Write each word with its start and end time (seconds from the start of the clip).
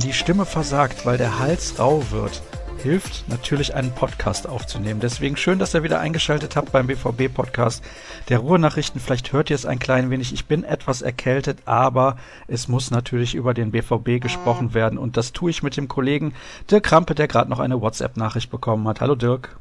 Wenn 0.00 0.08
die 0.08 0.14
Stimme 0.14 0.46
versagt, 0.46 1.04
weil 1.04 1.18
der 1.18 1.38
Hals 1.38 1.78
rau 1.78 2.02
wird, 2.10 2.40
hilft 2.82 3.28
natürlich 3.28 3.74
einen 3.74 3.90
Podcast 3.90 4.48
aufzunehmen. 4.48 4.98
Deswegen 4.98 5.36
schön, 5.36 5.58
dass 5.58 5.74
ihr 5.74 5.82
wieder 5.82 6.00
eingeschaltet 6.00 6.56
habt 6.56 6.72
beim 6.72 6.86
BVB 6.86 7.30
Podcast 7.30 7.84
der 8.30 8.38
Ruhrnachrichten. 8.38 8.98
Vielleicht 8.98 9.34
hört 9.34 9.50
ihr 9.50 9.56
es 9.56 9.66
ein 9.66 9.78
klein 9.78 10.08
wenig. 10.08 10.32
Ich 10.32 10.46
bin 10.46 10.64
etwas 10.64 11.02
erkältet, 11.02 11.58
aber 11.66 12.16
es 12.48 12.66
muss 12.66 12.90
natürlich 12.90 13.34
über 13.34 13.52
den 13.52 13.72
BVB 13.72 14.22
gesprochen 14.22 14.72
werden 14.72 14.98
und 14.98 15.18
das 15.18 15.34
tue 15.34 15.50
ich 15.50 15.62
mit 15.62 15.76
dem 15.76 15.86
Kollegen 15.86 16.32
Dirk 16.70 16.84
Krampe, 16.84 17.14
der 17.14 17.28
gerade 17.28 17.50
noch 17.50 17.60
eine 17.60 17.82
WhatsApp-Nachricht 17.82 18.50
bekommen 18.50 18.88
hat. 18.88 19.02
Hallo 19.02 19.16
Dirk. 19.16 19.58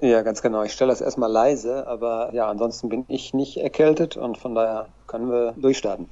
Ja, 0.00 0.22
ganz 0.22 0.40
genau. 0.40 0.62
Ich 0.62 0.72
stelle 0.72 0.90
das 0.90 1.02
erstmal 1.02 1.30
leise, 1.30 1.86
aber 1.86 2.30
ja, 2.32 2.48
ansonsten 2.48 2.88
bin 2.88 3.04
ich 3.08 3.34
nicht 3.34 3.58
erkältet 3.58 4.16
und 4.16 4.38
von 4.38 4.54
daher 4.54 4.86
können 5.06 5.30
wir 5.30 5.52
durchstarten. 5.58 6.08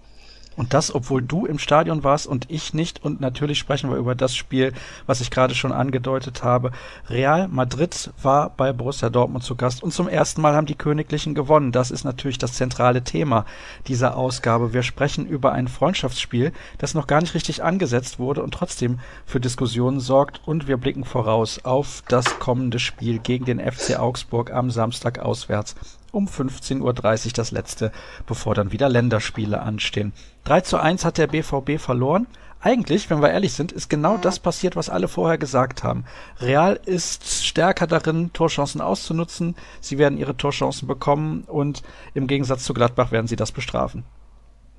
Und 0.60 0.74
das, 0.74 0.94
obwohl 0.94 1.22
du 1.22 1.46
im 1.46 1.58
Stadion 1.58 2.04
warst 2.04 2.26
und 2.26 2.50
ich 2.50 2.74
nicht. 2.74 3.02
Und 3.02 3.18
natürlich 3.18 3.58
sprechen 3.58 3.88
wir 3.88 3.96
über 3.96 4.14
das 4.14 4.36
Spiel, 4.36 4.74
was 5.06 5.22
ich 5.22 5.30
gerade 5.30 5.54
schon 5.54 5.72
angedeutet 5.72 6.44
habe. 6.44 6.70
Real 7.08 7.48
Madrid 7.48 8.10
war 8.22 8.50
bei 8.50 8.74
Borussia 8.74 9.08
Dortmund 9.08 9.42
zu 9.42 9.56
Gast 9.56 9.82
und 9.82 9.94
zum 9.94 10.06
ersten 10.06 10.42
Mal 10.42 10.54
haben 10.54 10.66
die 10.66 10.74
Königlichen 10.74 11.34
gewonnen. 11.34 11.72
Das 11.72 11.90
ist 11.90 12.04
natürlich 12.04 12.36
das 12.36 12.52
zentrale 12.52 13.02
Thema 13.02 13.46
dieser 13.86 14.18
Ausgabe. 14.18 14.74
Wir 14.74 14.82
sprechen 14.82 15.24
über 15.24 15.52
ein 15.52 15.66
Freundschaftsspiel, 15.66 16.52
das 16.76 16.92
noch 16.92 17.06
gar 17.06 17.22
nicht 17.22 17.32
richtig 17.32 17.64
angesetzt 17.64 18.18
wurde 18.18 18.42
und 18.42 18.52
trotzdem 18.52 19.00
für 19.24 19.40
Diskussionen 19.40 19.98
sorgt. 19.98 20.42
Und 20.44 20.68
wir 20.68 20.76
blicken 20.76 21.06
voraus 21.06 21.64
auf 21.64 22.02
das 22.08 22.38
kommende 22.38 22.80
Spiel 22.80 23.18
gegen 23.18 23.46
den 23.46 23.60
FC 23.60 23.98
Augsburg 23.98 24.52
am 24.52 24.70
Samstag 24.70 25.20
auswärts 25.20 25.74
um 26.12 26.26
15.30 26.26 26.80
Uhr 27.26 27.32
das 27.34 27.50
letzte, 27.50 27.92
bevor 28.26 28.54
dann 28.54 28.72
wieder 28.72 28.88
Länderspiele 28.88 29.60
anstehen. 29.60 30.12
3 30.44 30.60
zu 30.62 30.78
1 30.78 31.04
hat 31.04 31.18
der 31.18 31.26
BVB 31.26 31.78
verloren. 31.78 32.26
Eigentlich, 32.62 33.08
wenn 33.08 33.22
wir 33.22 33.30
ehrlich 33.30 33.54
sind, 33.54 33.72
ist 33.72 33.88
genau 33.88 34.18
das 34.18 34.38
passiert, 34.38 34.76
was 34.76 34.90
alle 34.90 35.08
vorher 35.08 35.38
gesagt 35.38 35.82
haben. 35.82 36.04
Real 36.40 36.78
ist 36.84 37.44
stärker 37.44 37.86
darin, 37.86 38.34
Torchancen 38.34 38.82
auszunutzen. 38.82 39.56
Sie 39.80 39.96
werden 39.96 40.18
ihre 40.18 40.36
Torchancen 40.36 40.86
bekommen 40.86 41.44
und 41.46 41.82
im 42.12 42.26
Gegensatz 42.26 42.64
zu 42.64 42.74
Gladbach 42.74 43.12
werden 43.12 43.26
sie 43.26 43.36
das 43.36 43.50
bestrafen. 43.50 44.04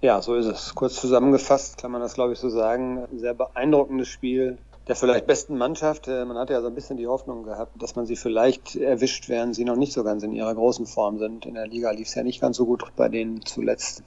Ja, 0.02 0.22
so 0.22 0.36
ist 0.36 0.46
es. 0.46 0.76
Kurz 0.76 1.00
zusammengefasst 1.00 1.78
kann 1.78 1.92
man 1.92 2.02
das, 2.02 2.14
glaube 2.14 2.34
ich, 2.34 2.40
so 2.40 2.50
sagen. 2.50 3.06
Ein 3.12 3.20
sehr 3.20 3.34
beeindruckendes 3.34 4.08
Spiel 4.08 4.59
der 4.88 4.96
vielleicht 4.96 5.28
besten 5.28 5.58
Mannschaft. 5.58 6.08
Äh, 6.08 6.26
man 6.26 6.38
hatte 6.38 6.54
ja 6.54 6.62
so 6.62 6.68
ein 6.68 6.76
bisschen 6.76 6.98
die 6.98 7.08
Hoffnung 7.08 7.44
gehabt, 7.44 7.82
dass 7.82 7.96
man 7.96 8.06
sie 8.06 8.16
vielleicht 8.16 8.76
erwischt, 8.76 9.30
während 9.30 9.56
sie 9.56 9.64
noch 9.64 9.76
nicht 9.76 9.94
so 9.94 10.04
ganz 10.04 10.24
in 10.24 10.34
ihrer 10.34 10.54
großen 10.54 10.86
Form 10.88 11.20
sind. 11.20 11.46
In 11.46 11.54
der 11.54 11.68
Liga 11.68 11.92
lief 11.92 12.08
es 12.08 12.16
ja 12.16 12.24
nicht 12.24 12.42
ganz 12.42 12.58
so 12.58 12.66
gut 12.66 12.84
bei 12.96 13.08
denen 13.08 13.46
zuletzt. 13.46 14.04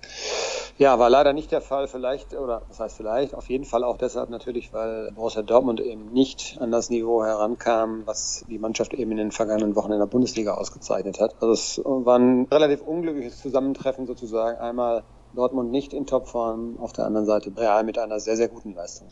Ja, 0.76 0.98
war 0.98 1.10
leider 1.10 1.32
nicht 1.32 1.52
der 1.52 1.60
Fall. 1.60 1.86
Vielleicht, 1.86 2.34
oder 2.34 2.62
was 2.68 2.80
heißt 2.80 2.96
vielleicht, 2.96 3.34
auf 3.34 3.48
jeden 3.48 3.64
Fall 3.64 3.84
auch 3.84 3.96
deshalb 3.96 4.30
natürlich, 4.30 4.72
weil 4.72 5.12
Borussia 5.12 5.42
Dortmund 5.42 5.80
eben 5.80 6.12
nicht 6.12 6.58
an 6.60 6.72
das 6.72 6.90
Niveau 6.90 7.24
herankam, 7.24 8.02
was 8.06 8.44
die 8.48 8.58
Mannschaft 8.58 8.94
eben 8.94 9.12
in 9.12 9.18
den 9.18 9.30
vergangenen 9.30 9.76
Wochen 9.76 9.92
in 9.92 10.00
der 10.00 10.06
Bundesliga 10.06 10.54
ausgezeichnet 10.54 11.20
hat. 11.20 11.36
Also 11.40 11.52
es 11.52 11.80
war 11.84 12.18
ein 12.18 12.48
relativ 12.50 12.82
unglückliches 12.82 13.40
Zusammentreffen 13.40 14.06
sozusagen. 14.06 14.58
Einmal 14.58 15.04
Dortmund 15.32 15.70
nicht 15.70 15.92
in 15.92 16.06
Topform, 16.06 16.78
auf 16.80 16.92
der 16.92 17.06
anderen 17.06 17.26
Seite 17.26 17.52
Real 17.56 17.84
mit 17.84 17.98
einer 17.98 18.18
sehr, 18.18 18.36
sehr 18.36 18.48
guten 18.48 18.74
Leistung 18.74 19.08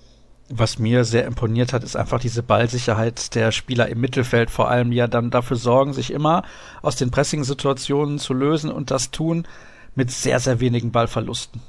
was 0.49 0.79
mir 0.79 1.05
sehr 1.05 1.25
imponiert 1.25 1.73
hat, 1.73 1.85
ist 1.85 1.97
einfach 1.97 2.21
diese 2.21 2.43
Ballsicherheit 2.43 3.35
der 3.35 3.53
Spieler 3.53 3.89
im 3.89 4.01
Mittelfeld, 4.01 4.51
vor 4.51 4.69
allem 4.69 4.93
ja 4.93 5.07
dann 5.07 5.31
dafür 5.31 5.57
sorgen, 5.57 5.93
sich 5.93 6.11
immer 6.11 6.43
aus 6.83 6.97
den 6.97 7.11
Pressing-Situationen 7.11 8.19
zu 8.19 8.35
lösen 8.35 8.71
und 8.71 8.91
das 8.91 9.11
tun 9.11 9.47
mit 9.95 10.11
sehr, 10.11 10.41
sehr 10.41 10.61
wenigen 10.61 10.93
Ballverlusten. 10.93 11.61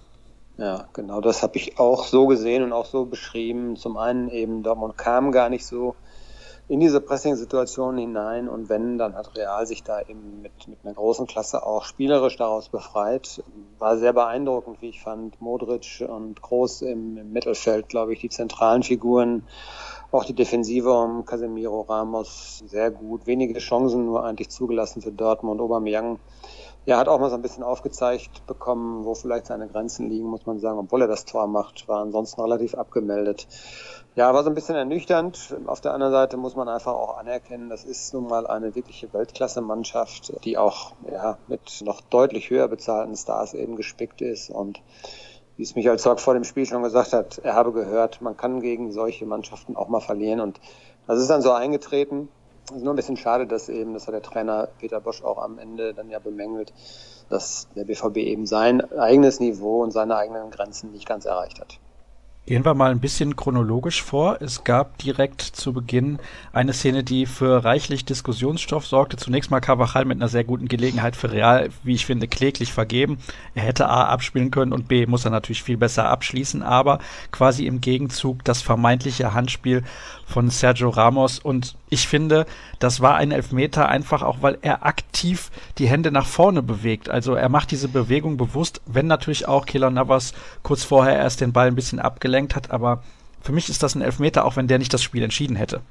Ja, 0.58 0.88
genau, 0.94 1.20
das 1.20 1.42
habe 1.42 1.58
ich 1.58 1.80
auch 1.80 2.06
so 2.06 2.28
gesehen 2.28 2.64
und 2.64 2.74
auch 2.74 2.86
so 2.86 3.06
beschrieben. 3.06 3.75
Zum 3.75 3.98
einen 3.98 4.30
eben, 4.30 4.64
Dortmund 4.64 4.98
kam 4.98 5.31
gar 5.31 5.50
nicht 5.50 5.66
so 5.66 5.96
in 6.69 6.79
diese 6.79 7.01
Pressing-Situation 7.01 7.97
hinein 7.97 8.47
und 8.47 8.69
wenn, 8.69 8.97
dann 8.97 9.16
hat 9.16 9.35
Real 9.35 9.68
sich 9.68 9.84
da 9.84 10.00
eben 10.01 10.41
mit, 10.41 10.68
mit 10.68 10.79
einer 10.84 10.94
großen 10.94 11.28
Klasse 11.28 11.66
auch 11.66 11.84
spielerisch 11.84 12.38
daraus 12.38 12.69
befreit. 12.69 13.44
War 13.79 13.97
sehr 13.97 14.13
beeindruckend, 14.13 14.81
wie 14.81 14.90
ich 14.90 15.01
fand. 15.01 15.41
Modric 15.41 16.06
und 16.07 16.41
Groß 16.41 16.84
im, 16.84 17.18
im 17.18 17.34
Mittelfeld, 17.34 17.90
glaube 17.90 18.13
ich, 18.13 18.22
die 18.22 18.29
zentralen 18.29 18.84
Figuren. 18.84 19.46
Auch 20.12 20.24
die 20.24 20.34
Defensive 20.34 20.91
um 20.91 21.25
Casemiro 21.25 21.81
Ramos 21.81 22.63
sehr 22.66 22.91
gut. 22.91 23.28
Wenige 23.28 23.59
Chancen 23.59 24.06
nur 24.06 24.24
eigentlich 24.24 24.50
zugelassen 24.50 25.01
für 25.01 25.12
Dortmund. 25.12 25.59
Aubameyang 25.59 26.19
ja, 26.85 26.97
hat 26.97 27.07
auch 27.07 27.19
mal 27.19 27.30
so 27.30 27.35
ein 27.35 27.41
bisschen 27.41 27.63
aufgezeigt 27.63 28.45
bekommen, 28.45 29.06
wo 29.06 29.16
vielleicht 29.16 29.45
seine 29.45 29.68
Grenzen 29.68 30.09
liegen, 30.09 30.28
muss 30.28 30.45
man 30.45 30.59
sagen, 30.59 30.80
obwohl 30.80 31.01
er 31.01 31.07
das 31.07 31.24
Tor 31.24 31.47
macht, 31.47 31.88
war 31.88 32.01
ansonsten 32.01 32.41
relativ 32.41 32.75
abgemeldet. 32.75 33.47
Ja, 34.16 34.31
war 34.31 34.44
so 34.44 34.50
ein 34.50 34.53
bisschen 34.53 34.75
ernüchternd. 34.75 35.56
Auf 35.66 35.81
der 35.81 35.91
anderen 35.96 36.13
Seite 36.13 36.38
muss 36.38 36.56
man 36.56 36.69
einfach 36.69 36.94
auch 36.94 37.18
anerkennen, 37.18 37.69
das 37.69 37.84
ist 37.84 38.13
nun 38.13 38.28
mal 38.28 38.46
eine 38.46 38.75
wirkliche 38.75 39.12
Weltklasse-Mannschaft, 39.12 40.34
die 40.46 40.56
auch 40.56 40.91
ja, 41.12 41.40
mit 41.47 41.81
noch 41.84 42.00
deutlich 42.00 42.51
höher 42.51 42.68
bezahlten 42.68 43.16
Stars 43.16 43.56
eben 43.56 43.75
gespickt 43.75 44.22
ist 44.22 44.51
und 44.51 44.84
wie 45.57 45.63
es 45.63 45.75
Michael 45.75 45.97
Zorg 45.97 46.19
vor 46.19 46.35
dem 46.35 46.44
Spiel 46.44 46.68
schon 46.68 46.84
gesagt 46.84 47.12
hat, 47.12 47.40
er 47.40 47.56
habe 47.56 47.72
gehört, 47.72 48.22
man 48.22 48.38
kann 48.38 48.62
gegen 48.62 48.91
solche 48.91 49.25
Mannschaften 49.25 49.75
auch 49.75 49.88
mal 49.88 50.00
verlieren 50.00 50.41
und 50.41 50.59
das 51.07 51.19
ist 51.19 51.31
dann 51.31 51.41
so 51.41 51.51
eingetreten. 51.51 52.30
Es 52.69 52.78
ist 52.78 52.84
nur 52.84 52.94
ein 52.94 52.97
bisschen 52.97 53.18
schade, 53.18 53.47
dass 53.47 53.68
eben, 53.68 53.95
das 53.95 54.06
hat 54.06 54.13
der 54.13 54.22
Trainer 54.22 54.69
Peter 54.78 55.01
Bosch 55.01 55.24
auch 55.24 55.40
am 55.40 55.57
Ende 55.57 55.95
dann 55.95 56.12
ja 56.12 56.19
bemängelt, 56.19 56.72
dass 57.30 57.68
der 57.75 57.85
BVB 57.85 58.18
eben 58.18 58.45
sein 58.45 58.91
eigenes 58.91 59.40
Niveau 59.40 59.81
und 59.81 59.90
seine 59.90 60.16
eigenen 60.16 60.51
Grenzen 60.51 60.91
nicht 60.91 61.07
ganz 61.07 61.25
erreicht 61.25 61.59
hat. 61.59 61.80
Gehen 62.46 62.66
wir 62.66 62.74
mal 62.74 62.92
ein 62.92 63.00
bisschen 63.00 63.38
chronologisch 63.38 64.04
vor. 64.04 64.42
Es 64.42 64.66
gab 64.66 64.98
direkt 64.98 65.42
zu 65.42 65.72
Beginn 65.72 66.20
eine 66.52 66.74
Szene, 66.74 67.06
die 67.06 67.26
für 67.26 67.64
reichlich 67.64 68.04
Diskussionsstoff 68.04 68.86
sorgte. 68.86 69.16
Zunächst 69.16 69.50
mal 69.50 69.62
Carvajal 69.62 70.04
mit 70.04 70.18
einer 70.18 70.28
sehr 70.28 70.44
guten 70.44 70.68
Gelegenheit 70.68 71.16
für 71.16 71.31
Real, 71.31 71.70
wie 71.84 71.94
ich 71.94 72.06
finde, 72.06 72.28
kläglich 72.28 72.74
vergeben. 72.74 73.18
Er 73.56 73.64
hätte 73.64 73.88
A 73.88 74.09
abspielen 74.09 74.52
können 74.52 74.74
und 74.74 74.90
B 74.90 75.06
muss 75.06 75.24
er 75.24 75.31
natürlich 75.31 75.64
viel 75.64 75.78
besser 75.78 76.09
abschließen, 76.09 76.64
aber 76.64 77.00
quasi 77.31 77.66
im 77.66 77.80
Gegenzug 77.80 78.44
das 78.44 78.62
vermeintliche 78.62 79.34
Handspiel 79.34 79.84
von 80.34 80.50
Sergio 80.50 80.90
Ramos 80.90 81.38
und 81.38 81.76
ich 81.90 82.08
finde, 82.08 82.48
das 82.80 83.02
war 83.02 83.18
ein 83.18 83.32
Elfmeter 83.32 83.88
einfach 83.88 84.24
auch, 84.24 84.42
weil 84.42 84.58
er 84.64 84.84
aktiv 84.84 85.52
die 85.78 85.88
Hände 85.88 86.12
nach 86.12 86.26
vorne 86.26 86.64
bewegt. 86.64 87.08
Also 87.08 87.36
er 87.36 87.50
macht 87.50 87.70
diese 87.70 87.88
Bewegung 87.88 88.36
bewusst, 88.36 88.82
wenn 88.88 89.06
natürlich 89.06 89.48
auch 89.48 89.68
Keylor 89.68 89.92
Navas 89.92 90.34
kurz 90.64 90.84
vorher 90.84 91.18
erst 91.18 91.42
den 91.42 91.54
Ball 91.54 91.68
ein 91.68 91.76
bisschen 91.76 92.00
abgelenkt 92.00 92.56
hat, 92.56 92.72
aber 92.72 93.04
für 93.42 93.52
mich 93.52 93.70
ist 93.70 93.84
das 93.84 93.94
ein 93.94 94.02
Elfmeter, 94.02 94.44
auch 94.46 94.56
wenn 94.56 94.68
der 94.68 94.80
nicht 94.80 94.92
das 94.92 95.04
Spiel 95.04 95.22
entschieden 95.22 95.56
hätte. 95.56 95.82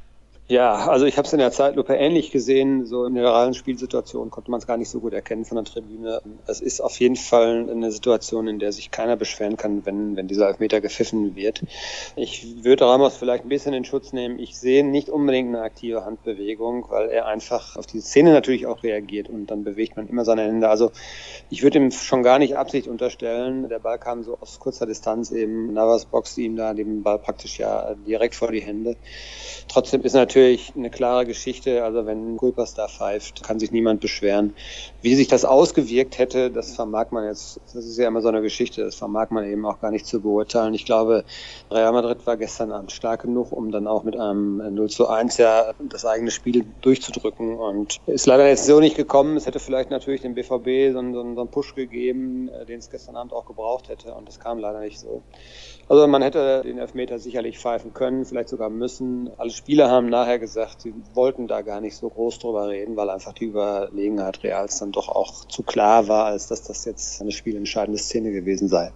Ja, 0.52 0.86
also 0.86 1.06
ich 1.06 1.16
habe 1.16 1.26
es 1.26 1.32
in 1.32 1.38
der 1.38 1.50
Zeitlupe 1.50 1.94
ähnlich 1.94 2.30
gesehen. 2.30 2.84
So 2.84 3.06
in 3.06 3.14
der 3.14 3.24
realen 3.24 3.54
Spielsituation 3.54 4.28
konnte 4.28 4.50
man 4.50 4.60
es 4.60 4.66
gar 4.66 4.76
nicht 4.76 4.90
so 4.90 5.00
gut 5.00 5.14
erkennen 5.14 5.46
von 5.46 5.56
der 5.56 5.64
Tribüne. 5.64 6.20
Es 6.46 6.60
ist 6.60 6.82
auf 6.82 7.00
jeden 7.00 7.16
Fall 7.16 7.70
eine 7.70 7.90
Situation, 7.90 8.46
in 8.48 8.58
der 8.58 8.70
sich 8.70 8.90
keiner 8.90 9.16
beschweren 9.16 9.56
kann, 9.56 9.86
wenn, 9.86 10.14
wenn 10.14 10.28
dieser 10.28 10.48
Elfmeter 10.48 10.82
gepfiffen 10.82 11.36
wird. 11.36 11.62
Ich 12.16 12.62
würde 12.64 12.84
Ramos 12.84 13.16
vielleicht 13.16 13.46
ein 13.46 13.48
bisschen 13.48 13.72
in 13.72 13.86
Schutz 13.86 14.12
nehmen. 14.12 14.38
Ich 14.38 14.58
sehe 14.58 14.84
nicht 14.84 15.08
unbedingt 15.08 15.48
eine 15.48 15.62
aktive 15.62 16.04
Handbewegung, 16.04 16.84
weil 16.90 17.08
er 17.08 17.28
einfach 17.28 17.76
auf 17.76 17.86
diese 17.86 18.06
Szene 18.06 18.34
natürlich 18.34 18.66
auch 18.66 18.82
reagiert 18.82 19.30
und 19.30 19.46
dann 19.46 19.64
bewegt 19.64 19.96
man 19.96 20.06
immer 20.06 20.26
seine 20.26 20.42
Hände. 20.42 20.68
Also 20.68 20.92
ich 21.48 21.62
würde 21.62 21.78
ihm 21.78 21.90
schon 21.90 22.22
gar 22.22 22.38
nicht 22.38 22.58
Absicht 22.58 22.88
unterstellen. 22.88 23.70
Der 23.70 23.78
Ball 23.78 23.98
kam 23.98 24.22
so 24.22 24.36
aus 24.38 24.60
kurzer 24.60 24.84
Distanz 24.84 25.30
eben. 25.30 25.72
Navas 25.72 26.04
boxt 26.04 26.36
ihm 26.36 26.56
da 26.56 26.74
den 26.74 27.02
Ball 27.02 27.18
praktisch 27.18 27.58
ja 27.58 27.94
direkt 28.06 28.34
vor 28.34 28.52
die 28.52 28.60
Hände. 28.60 28.98
Trotzdem 29.68 30.02
ist 30.02 30.12
natürlich 30.12 30.41
eine 30.76 30.90
klare 30.90 31.26
Geschichte. 31.26 31.84
Also 31.84 32.06
wenn 32.06 32.36
Kulpas 32.36 32.74
da 32.74 32.88
pfeift, 32.88 33.42
kann 33.42 33.58
sich 33.58 33.72
niemand 33.72 34.00
beschweren. 34.00 34.54
Wie 35.00 35.14
sich 35.14 35.28
das 35.28 35.44
ausgewirkt 35.44 36.18
hätte, 36.18 36.50
das 36.50 36.74
vermag 36.74 37.10
man 37.10 37.24
jetzt, 37.24 37.60
das 37.74 37.86
ist 37.86 37.98
ja 37.98 38.08
immer 38.08 38.22
so 38.22 38.28
eine 38.28 38.42
Geschichte, 38.42 38.84
das 38.84 38.94
vermag 38.94 39.30
man 39.30 39.44
eben 39.44 39.64
auch 39.66 39.80
gar 39.80 39.90
nicht 39.90 40.06
zu 40.06 40.20
beurteilen. 40.20 40.74
Ich 40.74 40.84
glaube, 40.84 41.24
Real 41.70 41.92
Madrid 41.92 42.26
war 42.26 42.36
gestern 42.36 42.72
Abend 42.72 42.92
stark 42.92 43.22
genug, 43.22 43.52
um 43.52 43.70
dann 43.70 43.86
auch 43.86 44.04
mit 44.04 44.16
einem 44.16 44.74
0 44.74 44.90
zu 44.90 45.08
1 45.08 45.38
ja 45.38 45.72
das 45.88 46.04
eigene 46.04 46.30
Spiel 46.30 46.64
durchzudrücken 46.80 47.56
und 47.56 47.96
ist 48.06 48.26
leider 48.26 48.48
jetzt 48.48 48.66
so 48.66 48.80
nicht 48.80 48.96
gekommen. 48.96 49.36
Es 49.36 49.46
hätte 49.46 49.58
vielleicht 49.58 49.90
natürlich 49.90 50.22
dem 50.22 50.34
BVB 50.34 50.92
so 50.92 50.98
einen, 50.98 51.14
so 51.14 51.20
einen 51.20 51.48
Push 51.48 51.74
gegeben, 51.74 52.48
äh, 52.48 52.66
den 52.66 52.78
es 52.78 52.90
gestern 52.90 53.16
Abend 53.16 53.32
auch 53.32 53.46
gebraucht 53.46 53.88
hätte 53.88 54.14
und 54.14 54.28
das 54.28 54.40
kam 54.40 54.58
leider 54.58 54.80
nicht 54.80 54.98
so. 54.98 55.22
Also 55.88 56.06
man 56.06 56.22
hätte 56.22 56.62
den 56.64 56.78
Elfmeter 56.78 57.18
sicherlich 57.18 57.58
pfeifen 57.58 57.92
können, 57.92 58.24
vielleicht 58.24 58.48
sogar 58.48 58.70
müssen. 58.70 59.30
Alle 59.36 59.50
Spieler 59.50 59.90
haben 59.90 60.08
nachher 60.22 60.38
gesagt, 60.38 60.80
sie 60.82 60.94
wollten 61.14 61.48
da 61.48 61.62
gar 61.62 61.80
nicht 61.80 61.96
so 61.96 62.08
groß 62.08 62.38
drüber 62.38 62.68
reden, 62.68 62.96
weil 62.96 63.10
einfach 63.10 63.32
die 63.32 63.46
Überlegenheit 63.46 64.42
Reals 64.42 64.78
dann 64.78 64.92
doch 64.92 65.08
auch 65.08 65.44
zu 65.46 65.62
klar 65.62 66.08
war, 66.08 66.26
als 66.26 66.48
dass 66.48 66.62
das 66.62 66.84
jetzt 66.84 67.20
eine 67.20 67.32
spielentscheidende 67.32 67.98
Szene 67.98 68.32
gewesen 68.32 68.68
sei. 68.68 68.92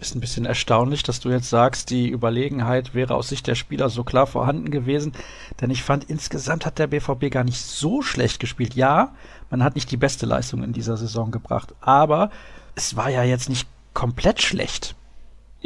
Ist 0.00 0.16
ein 0.16 0.20
bisschen 0.20 0.44
erstaunlich, 0.44 1.02
dass 1.02 1.20
du 1.20 1.30
jetzt 1.30 1.48
sagst, 1.48 1.90
die 1.90 2.08
Überlegenheit 2.08 2.94
wäre 2.94 3.14
aus 3.14 3.28
Sicht 3.28 3.46
der 3.46 3.54
Spieler 3.54 3.88
so 3.88 4.02
klar 4.02 4.26
vorhanden 4.26 4.70
gewesen, 4.70 5.12
denn 5.60 5.70
ich 5.70 5.82
fand 5.82 6.04
insgesamt 6.04 6.66
hat 6.66 6.78
der 6.78 6.88
BVB 6.88 7.30
gar 7.30 7.44
nicht 7.44 7.60
so 7.60 8.02
schlecht 8.02 8.40
gespielt. 8.40 8.74
Ja, 8.74 9.14
man 9.50 9.62
hat 9.62 9.76
nicht 9.76 9.90
die 9.90 9.96
beste 9.96 10.26
Leistung 10.26 10.62
in 10.64 10.72
dieser 10.72 10.96
Saison 10.96 11.30
gebracht, 11.30 11.74
aber 11.80 12.30
es 12.74 12.96
war 12.96 13.08
ja 13.08 13.22
jetzt 13.22 13.48
nicht 13.48 13.68
komplett 13.92 14.42
schlecht. 14.42 14.96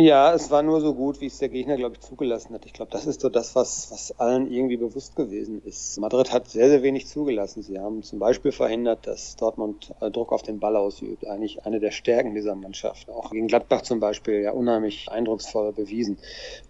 Ja, 0.01 0.33
es 0.33 0.49
war 0.53 0.63
nur 0.63 0.81
so 0.81 0.95
gut, 0.95 1.21
wie 1.21 1.27
es 1.27 1.39
der 1.39 1.49
Gegner, 1.49 1.75
glaube 1.75 1.97
ich, 1.97 2.01
zugelassen 2.01 2.55
hat. 2.55 2.65
Ich 2.65 2.73
glaube, 2.73 2.93
das 2.93 3.05
ist 3.05 3.21
so 3.21 3.29
das, 3.29 3.57
was, 3.57 3.91
was 3.91 4.17
allen 4.21 4.49
irgendwie 4.49 4.77
bewusst 4.77 5.17
gewesen 5.17 5.61
ist. 5.65 5.99
Madrid 5.99 6.33
hat 6.33 6.49
sehr, 6.49 6.69
sehr 6.69 6.85
wenig 6.85 7.09
zugelassen. 7.09 7.65
Sie 7.65 7.81
haben 7.81 8.05
zum 8.05 8.21
Beispiel 8.21 8.53
verhindert, 8.53 9.09
dass 9.09 9.35
Dortmund 9.35 9.93
äh, 10.01 10.09
Druck 10.13 10.31
auf 10.31 10.43
den 10.43 10.61
Ball 10.61 10.77
ausübt. 10.77 11.27
Eigentlich 11.27 11.67
eine 11.67 11.81
der 11.81 11.91
Stärken 11.91 12.37
dieser 12.37 12.55
Mannschaft. 12.55 13.11
Auch 13.11 13.33
gegen 13.33 13.49
Gladbach 13.49 13.83
zum 13.83 13.99
Beispiel 13.99 14.41
ja 14.41 14.53
unheimlich 14.53 15.11
eindrucksvoll 15.11 15.73
bewiesen. 15.73 16.19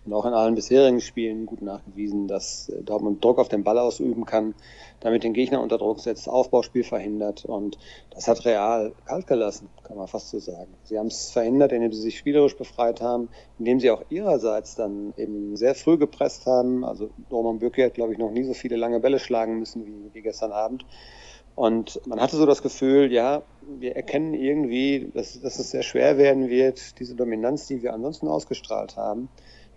Und 0.07 0.15
auch 0.15 0.25
in 0.25 0.33
allen 0.33 0.55
bisherigen 0.55 1.03
Spielen 1.03 1.45
gut 1.45 1.61
nachgewiesen, 1.61 2.29
dass 2.29 2.71
äh, 2.71 2.83
Dortmund 2.83 3.23
Druck 3.23 3.39
auf 3.41 3.51
den 3.51 3.63
Ball 3.63 3.79
ausüben 3.79 4.25
kann 4.25 4.55
damit 5.01 5.25
den 5.25 5.33
Gegner 5.33 5.61
unter 5.61 5.79
Druck 5.79 6.01
setzt, 6.01 6.29
Aufbauspiel 6.29 6.85
verhindert 6.85 7.45
und 7.45 7.79
das 8.11 8.29
hat 8.29 8.45
Real 8.45 8.93
kalt 9.05 9.27
gelassen, 9.27 9.69
kann 9.85 9.97
man 9.97 10.09
fast 10.09 10.31
so 10.31 10.39
sagen. 10.39 10.75
Sie 10.85 10.99
haben 10.99 11.07
es 11.07 11.31
verhindert, 11.31 11.73
indem 11.73 11.93
sie 11.93 12.01
sich 12.01 12.19
spielerisch 12.19 12.57
befreit 12.57 13.01
haben, 13.01 13.29
indem 13.59 13.81
sie 13.81 13.91
auch 13.91 14.03
ihrerseits 14.11 14.75
dann 14.75 15.15
eben 15.17 15.57
sehr 15.57 15.75
früh 15.75 15.99
gepresst 15.99 16.47
haben. 16.47 16.85
Also 16.85 17.11
Roman 17.31 17.59
Bürki 17.59 17.83
hat, 17.83 17.95
glaube 17.95 18.13
ich, 18.13 18.19
noch 18.19 18.31
nie 18.31 18.45
so 18.45 18.55
viele 18.55 18.77
lange 18.77 19.01
Bälle 19.01 19.19
schlagen 19.19 19.59
müssen 19.59 19.87
wie, 19.87 20.15
wie 20.15 20.23
gestern 20.23 20.53
Abend. 20.53 20.85
Und 21.55 22.01
man 22.07 22.21
hatte 22.21 22.37
so 22.37 22.47
das 22.47 22.63
Gefühl, 22.63 23.13
ja, 23.13 23.43
wir 23.81 23.97
erkennen 23.97 24.33
irgendwie, 24.33 25.11
dass, 25.13 25.41
dass 25.41 25.59
es 25.59 25.73
sehr 25.73 25.83
schwer 25.83 26.17
werden 26.17 26.49
wird, 26.49 27.01
diese 27.01 27.17
Dominanz, 27.17 27.67
die 27.67 27.83
wir 27.83 27.95
ansonsten 27.95 28.29
ausgestrahlt 28.29 28.97
haben, 28.97 29.29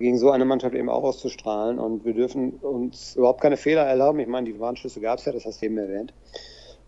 gegen 0.02 0.18
so 0.18 0.32
eine 0.32 0.46
Mannschaft 0.46 0.76
eben 0.76 0.90
auch 0.90 1.04
auszustrahlen. 1.04 1.80
Und 1.80 2.04
wir 2.06 2.14
dürfen 2.14 2.54
uns 2.56 3.16
überhaupt 3.16 3.42
keine 3.42 3.58
Fehler 3.58 3.84
erlauben. 3.84 4.20
Ich 4.20 4.28
meine, 4.28 4.52
die 4.52 4.60
Warnschlüsse 4.60 5.00
gab 5.00 5.20
es 5.20 5.26
ja, 5.26 5.32
das 5.32 5.46
hast 5.46 5.62
du 5.62 5.66
eben 5.66 5.78
erwähnt. 5.78 6.14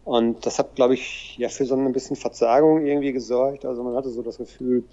Und 0.04 0.46
das 0.46 0.60
hat, 0.60 0.76
glaube 0.76 0.96
ich, 0.96 1.38
ja 1.38 1.48
für 1.48 1.66
so 1.66 1.76
ein 1.76 1.94
bisschen 1.94 2.16
Verzagung 2.16 2.86
irgendwie 2.86 3.14
gesorgt. 3.14 3.66
Also 3.66 3.84
man 3.84 3.96
hatte 3.96 4.10
so 4.10 4.22
das 4.22 4.38
Gefühl, 4.38 4.84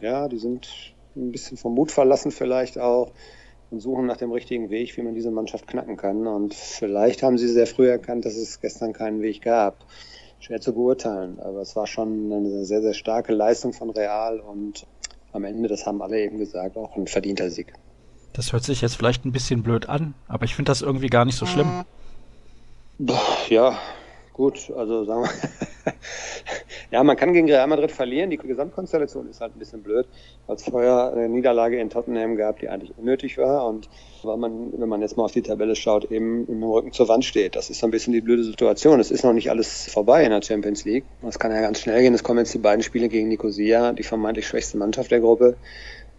ja, 0.00 0.28
die 0.28 0.38
sind 0.38 0.68
ein 1.16 1.32
bisschen 1.32 1.56
vom 1.56 1.74
Mut 1.74 1.92
verlassen 1.92 2.30
vielleicht 2.30 2.78
auch 2.78 3.12
und 3.70 3.80
suchen 3.80 4.06
nach 4.06 4.16
dem 4.16 4.32
richtigen 4.32 4.70
Weg, 4.70 4.96
wie 4.96 5.02
man 5.02 5.14
diese 5.14 5.30
Mannschaft 5.30 5.66
knacken 5.66 5.96
kann. 5.96 6.26
Und 6.26 6.54
vielleicht 6.54 7.22
haben 7.22 7.38
sie 7.38 7.48
sehr 7.48 7.66
früh 7.66 7.88
erkannt, 7.88 8.24
dass 8.24 8.36
es 8.36 8.60
gestern 8.60 8.92
keinen 8.92 9.20
Weg 9.20 9.42
gab. 9.42 9.84
Schwer 10.38 10.60
zu 10.60 10.74
beurteilen, 10.74 11.40
aber 11.40 11.60
es 11.60 11.74
war 11.74 11.86
schon 11.86 12.30
eine 12.30 12.64
sehr, 12.66 12.82
sehr 12.82 12.92
starke 12.92 13.32
Leistung 13.32 13.72
von 13.72 13.88
Real 13.88 14.40
und 14.40 14.86
am 15.34 15.44
Ende, 15.44 15.68
das 15.68 15.84
haben 15.84 16.00
alle 16.00 16.20
eben 16.20 16.38
gesagt, 16.38 16.76
auch 16.76 16.96
ein 16.96 17.06
verdienter 17.06 17.50
Sieg. 17.50 17.72
Das 18.32 18.52
hört 18.52 18.64
sich 18.64 18.80
jetzt 18.80 18.96
vielleicht 18.96 19.24
ein 19.24 19.32
bisschen 19.32 19.62
blöd 19.62 19.88
an, 19.88 20.14
aber 20.28 20.44
ich 20.44 20.54
finde 20.54 20.70
das 20.70 20.82
irgendwie 20.82 21.08
gar 21.08 21.24
nicht 21.24 21.36
so 21.36 21.46
schlimm. 21.46 21.84
Ja, 23.48 23.78
gut, 24.32 24.72
also 24.76 25.04
sagen 25.04 25.22
wir, 25.22 25.30
ja, 26.94 27.02
man 27.02 27.16
kann 27.16 27.32
gegen 27.32 27.50
Real 27.50 27.66
Madrid 27.66 27.90
verlieren. 27.90 28.30
Die 28.30 28.36
Gesamtkonstellation 28.36 29.28
ist 29.28 29.40
halt 29.40 29.56
ein 29.56 29.58
bisschen 29.58 29.82
blöd, 29.82 30.06
weil 30.46 30.54
es 30.54 30.62
vorher 30.62 31.12
eine 31.12 31.28
Niederlage 31.28 31.80
in 31.80 31.90
Tottenham 31.90 32.36
gab, 32.36 32.60
die 32.60 32.68
eigentlich 32.68 32.96
unnötig 32.96 33.36
war 33.36 33.66
und 33.66 33.88
weil 34.22 34.36
man, 34.36 34.72
wenn 34.78 34.88
man 34.88 35.00
jetzt 35.00 35.16
mal 35.16 35.24
auf 35.24 35.32
die 35.32 35.42
Tabelle 35.42 35.74
schaut, 35.74 36.12
eben 36.12 36.46
im 36.46 36.62
Rücken 36.62 36.92
zur 36.92 37.08
Wand 37.08 37.24
steht. 37.24 37.56
Das 37.56 37.68
ist 37.68 37.80
so 37.80 37.88
ein 37.88 37.90
bisschen 37.90 38.12
die 38.12 38.20
blöde 38.20 38.44
Situation. 38.44 39.00
Es 39.00 39.10
ist 39.10 39.24
noch 39.24 39.32
nicht 39.32 39.50
alles 39.50 39.90
vorbei 39.90 40.22
in 40.22 40.30
der 40.30 40.40
Champions 40.40 40.84
League. 40.84 41.04
Das 41.20 41.40
kann 41.40 41.50
ja 41.50 41.60
ganz 41.62 41.80
schnell 41.80 42.00
gehen. 42.00 42.14
Es 42.14 42.22
kommen 42.22 42.38
jetzt 42.38 42.54
die 42.54 42.58
beiden 42.58 42.84
Spiele 42.84 43.08
gegen 43.08 43.26
Nicosia, 43.26 43.92
die 43.92 44.04
vermeintlich 44.04 44.46
schwächste 44.46 44.78
Mannschaft 44.78 45.10
der 45.10 45.18
Gruppe. 45.18 45.56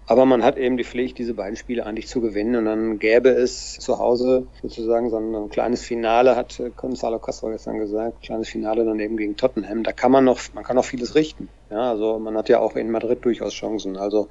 Aber 0.08 0.26
man 0.26 0.44
hat 0.44 0.58
eben 0.58 0.78
die 0.78 0.84
Pflicht, 0.84 1.18
diese 1.18 1.34
beiden 1.34 1.56
Spiele 1.56 1.86
eigentlich 1.86 2.08
zu 2.08 2.22
gewinnen. 2.22 2.56
Und 2.56 2.66
dann 2.66 3.00
gäbe 3.00 3.30
es 3.30 3.74
zu 3.80 3.98
Hause 3.98 4.46
sozusagen 4.62 5.10
so 5.10 5.18
ein 5.18 5.50
kleines 5.50 5.82
Finale, 5.82 6.36
hat 6.36 6.62
Gonzalo 6.76 7.18
Castro 7.18 7.50
gestern 7.50 7.80
gesagt, 7.80 8.22
kleines 8.22 8.50
Finale 8.50 8.86
dann 8.86 9.00
eben 9.00 9.18
gegen 9.18 9.36
Tottenham. 9.36 9.84
Da 9.84 9.94
kann 9.94 10.12
man 10.12 10.24
noch, 10.24 10.40
man 10.54 10.64
kann 10.64 10.76
noch 10.76 10.86
vieles 10.86 11.16
richten. 11.16 11.50
Ja, 11.72 11.90
also 11.90 12.20
man 12.20 12.38
hat 12.38 12.50
ja 12.50 12.60
auch 12.60 12.76
in 12.76 12.92
Madrid 12.92 13.26
durchaus 13.26 13.54
Chancen. 13.54 13.98
Also 13.98 14.30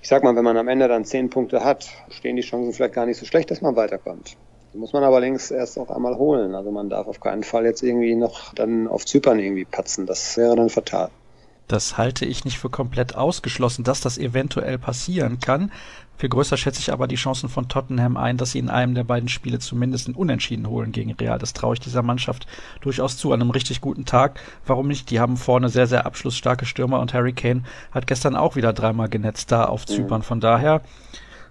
ich 0.00 0.08
sag 0.08 0.24
mal, 0.24 0.34
wenn 0.34 0.44
man 0.44 0.56
am 0.56 0.68
Ende 0.68 0.88
dann 0.88 1.04
zehn 1.04 1.28
Punkte 1.28 1.62
hat, 1.62 1.88
stehen 2.08 2.36
die 2.36 2.42
Chancen 2.42 2.72
vielleicht 2.72 2.94
gar 2.94 3.04
nicht 3.04 3.18
so 3.18 3.26
schlecht, 3.26 3.50
dass 3.50 3.60
man 3.60 3.76
weiterkommt. 3.76 4.36
Die 4.72 4.78
muss 4.78 4.94
man 4.94 5.04
aber 5.04 5.20
links 5.20 5.50
erst 5.50 5.78
auch 5.78 5.90
einmal 5.90 6.16
holen. 6.16 6.54
Also 6.54 6.70
man 6.70 6.88
darf 6.88 7.06
auf 7.06 7.20
keinen 7.20 7.42
Fall 7.42 7.66
jetzt 7.66 7.82
irgendwie 7.82 8.14
noch 8.14 8.54
dann 8.54 8.88
auf 8.88 9.04
Zypern 9.04 9.38
irgendwie 9.38 9.64
patzen. 9.66 10.06
Das 10.06 10.36
wäre 10.38 10.56
dann 10.56 10.70
fatal. 10.70 11.10
Das 11.68 11.98
halte 11.98 12.24
ich 12.24 12.44
nicht 12.44 12.58
für 12.58 12.70
komplett 12.70 13.16
ausgeschlossen, 13.16 13.84
dass 13.84 14.00
das 14.00 14.18
eventuell 14.18 14.78
passieren 14.78 15.40
kann. 15.40 15.72
Viel 16.18 16.30
größer 16.30 16.56
schätze 16.56 16.80
ich 16.80 16.92
aber 16.92 17.08
die 17.08 17.16
Chancen 17.16 17.50
von 17.50 17.68
Tottenham 17.68 18.16
ein, 18.16 18.38
dass 18.38 18.52
sie 18.52 18.58
in 18.58 18.70
einem 18.70 18.94
der 18.94 19.04
beiden 19.04 19.28
Spiele 19.28 19.58
zumindest 19.58 20.08
ein 20.08 20.14
Unentschieden 20.14 20.66
holen 20.66 20.92
gegen 20.92 21.12
Real. 21.12 21.38
Das 21.38 21.52
traue 21.52 21.74
ich 21.74 21.80
dieser 21.80 22.02
Mannschaft 22.02 22.46
durchaus 22.80 23.18
zu 23.18 23.32
an 23.32 23.42
einem 23.42 23.50
richtig 23.50 23.82
guten 23.82 24.06
Tag. 24.06 24.40
Warum 24.64 24.88
nicht? 24.88 25.10
Die 25.10 25.20
haben 25.20 25.36
vorne 25.36 25.68
sehr, 25.68 25.86
sehr 25.86 26.06
abschlussstarke 26.06 26.64
Stürmer 26.64 27.00
und 27.00 27.12
Harry 27.12 27.34
Kane 27.34 27.64
hat 27.90 28.06
gestern 28.06 28.34
auch 28.34 28.56
wieder 28.56 28.72
dreimal 28.72 29.10
genetzt 29.10 29.52
da 29.52 29.66
auf 29.66 29.84
Zypern. 29.84 30.22
Von 30.22 30.40
daher, 30.40 30.80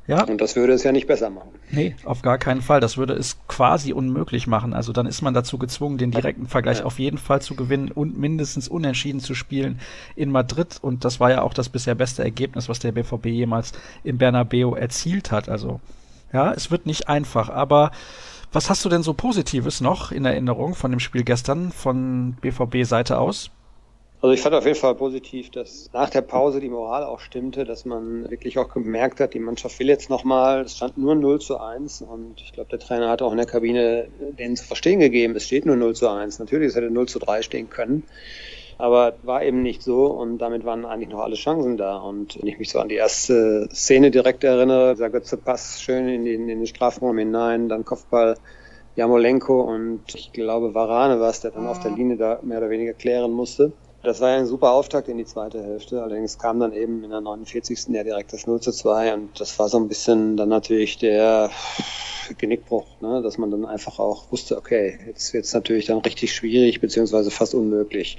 ja. 0.07 0.23
Und 0.23 0.39
das 0.39 0.55
würde 0.55 0.73
es 0.73 0.83
ja 0.83 0.91
nicht 0.91 1.07
besser 1.07 1.29
machen. 1.29 1.49
Nee, 1.71 1.95
auf 2.05 2.21
gar 2.21 2.37
keinen 2.37 2.61
Fall. 2.61 2.79
Das 2.79 2.97
würde 2.97 3.13
es 3.13 3.37
quasi 3.47 3.91
unmöglich 3.91 4.45
machen. 4.45 4.73
Also 4.73 4.93
dann 4.93 5.07
ist 5.07 5.21
man 5.21 5.33
dazu 5.33 5.57
gezwungen, 5.57 5.97
den 5.97 6.11
direkten 6.11 6.47
Vergleich 6.47 6.79
ja. 6.79 6.85
auf 6.85 6.99
jeden 6.99 7.17
Fall 7.17 7.41
zu 7.41 7.55
gewinnen 7.55 7.91
und 7.91 8.17
mindestens 8.17 8.67
unentschieden 8.67 9.19
zu 9.19 9.33
spielen 9.33 9.79
in 10.15 10.29
Madrid. 10.29 10.77
Und 10.81 11.05
das 11.05 11.19
war 11.19 11.31
ja 11.31 11.41
auch 11.41 11.53
das 11.53 11.69
bisher 11.69 11.95
beste 11.95 12.23
Ergebnis, 12.23 12.69
was 12.69 12.79
der 12.79 12.91
BVB 12.91 13.25
jemals 13.27 13.71
im 14.03 14.19
Bernabeu 14.19 14.75
erzielt 14.75 15.31
hat. 15.31 15.49
Also 15.49 15.79
ja, 16.31 16.53
es 16.53 16.69
wird 16.69 16.85
nicht 16.85 17.07
einfach. 17.07 17.49
Aber 17.49 17.91
was 18.51 18.69
hast 18.69 18.85
du 18.85 18.89
denn 18.89 19.03
so 19.03 19.13
Positives 19.13 19.81
noch 19.81 20.11
in 20.11 20.25
Erinnerung 20.25 20.75
von 20.75 20.91
dem 20.91 20.99
Spiel 20.99 21.23
gestern 21.23 21.71
von 21.71 22.33
BVB-Seite 22.41 23.17
aus? 23.17 23.49
Also 24.25 24.33
ich 24.33 24.41
fand 24.41 24.55
auf 24.55 24.65
jeden 24.65 24.75
Fall 24.75 24.95
positiv, 24.95 25.51
dass 25.51 25.91
nach 25.93 26.09
der 26.09 26.21
Pause 26.21 26.59
die 26.59 26.69
Moral 26.69 27.03
auch 27.03 27.19
stimmte, 27.19 27.63
dass 27.63 27.85
man 27.85 28.27
wirklich 28.31 28.57
auch 28.57 28.73
gemerkt 28.73 29.19
hat, 29.19 29.35
die 29.35 29.39
Mannschaft 29.39 29.77
will 29.77 29.87
jetzt 29.87 30.09
nochmal, 30.09 30.61
es 30.61 30.77
stand 30.77 30.97
nur 30.97 31.13
0 31.13 31.39
zu 31.39 31.59
1 31.59 32.01
und 32.01 32.41
ich 32.41 32.51
glaube, 32.51 32.71
der 32.71 32.79
Trainer 32.79 33.07
hat 33.07 33.21
auch 33.21 33.29
in 33.29 33.37
der 33.37 33.45
Kabine 33.45 34.07
denen 34.39 34.55
zu 34.55 34.65
verstehen 34.65 34.99
gegeben, 34.99 35.35
es 35.35 35.45
steht 35.45 35.67
nur 35.67 35.75
0 35.75 35.93
zu 35.93 36.09
1. 36.09 36.39
Natürlich, 36.39 36.69
es 36.69 36.75
hätte 36.75 36.89
0 36.89 37.07
zu 37.07 37.19
3 37.19 37.43
stehen 37.43 37.69
können, 37.69 38.01
aber 38.79 39.13
war 39.21 39.43
eben 39.43 39.61
nicht 39.61 39.83
so 39.83 40.07
und 40.07 40.39
damit 40.39 40.65
waren 40.65 40.85
eigentlich 40.85 41.09
noch 41.09 41.21
alle 41.21 41.35
Chancen 41.35 41.77
da 41.77 41.97
und 41.97 42.41
wenn 42.41 42.47
ich 42.47 42.57
mich 42.57 42.71
so 42.71 42.79
an 42.79 42.89
die 42.89 42.95
erste 42.95 43.69
Szene 43.71 44.09
direkt 44.09 44.43
erinnere, 44.43 44.95
der 44.95 45.11
Götze 45.11 45.37
Pass 45.37 45.79
schön 45.83 46.09
in 46.09 46.25
den, 46.25 46.49
in 46.49 46.57
den 46.61 46.65
Strafraum 46.65 47.19
hinein, 47.19 47.69
dann 47.69 47.85
Kopfball 47.85 48.37
Jamolenko 48.95 49.61
und 49.61 50.01
ich 50.15 50.33
glaube 50.33 50.73
Varane 50.73 51.19
war 51.19 51.29
es, 51.29 51.41
der 51.41 51.51
dann 51.51 51.67
auf 51.67 51.79
der 51.81 51.91
Linie 51.91 52.17
da 52.17 52.39
mehr 52.41 52.57
oder 52.57 52.71
weniger 52.71 52.93
klären 52.93 53.31
musste. 53.31 53.71
Das 54.05 54.21
war 54.21 54.29
ja 54.29 54.37
ein 54.37 54.45
super 54.45 54.71
Auftakt 54.71 55.07
in 55.07 55.17
die 55.17 55.25
zweite 55.25 55.63
Hälfte. 55.63 56.03
Allerdings 56.03 56.37
kam 56.37 56.59
dann 56.59 56.73
eben 56.73 57.03
in 57.03 57.09
der 57.09 57.21
49. 57.21 57.87
ja 57.89 58.03
direkt 58.03 58.33
das 58.33 58.45
0 58.45 58.61
zu 58.61 58.71
2 58.71 59.15
und 59.15 59.39
das 59.39 59.57
war 59.57 59.67
so 59.67 59.77
ein 59.77 59.87
bisschen 59.87 60.37
dann 60.37 60.49
natürlich 60.49 60.99
der 60.99 61.49
Genickbruch, 62.37 62.85
ne? 63.01 63.23
dass 63.23 63.39
man 63.39 63.49
dann 63.49 63.65
einfach 63.65 63.97
auch 63.97 64.31
wusste, 64.31 64.57
okay, 64.57 64.99
jetzt 65.07 65.33
wird 65.33 65.45
es 65.45 65.53
natürlich 65.53 65.87
dann 65.87 65.97
richtig 65.99 66.33
schwierig 66.33 66.81
beziehungsweise 66.81 67.31
fast 67.31 67.55
unmöglich. 67.55 68.17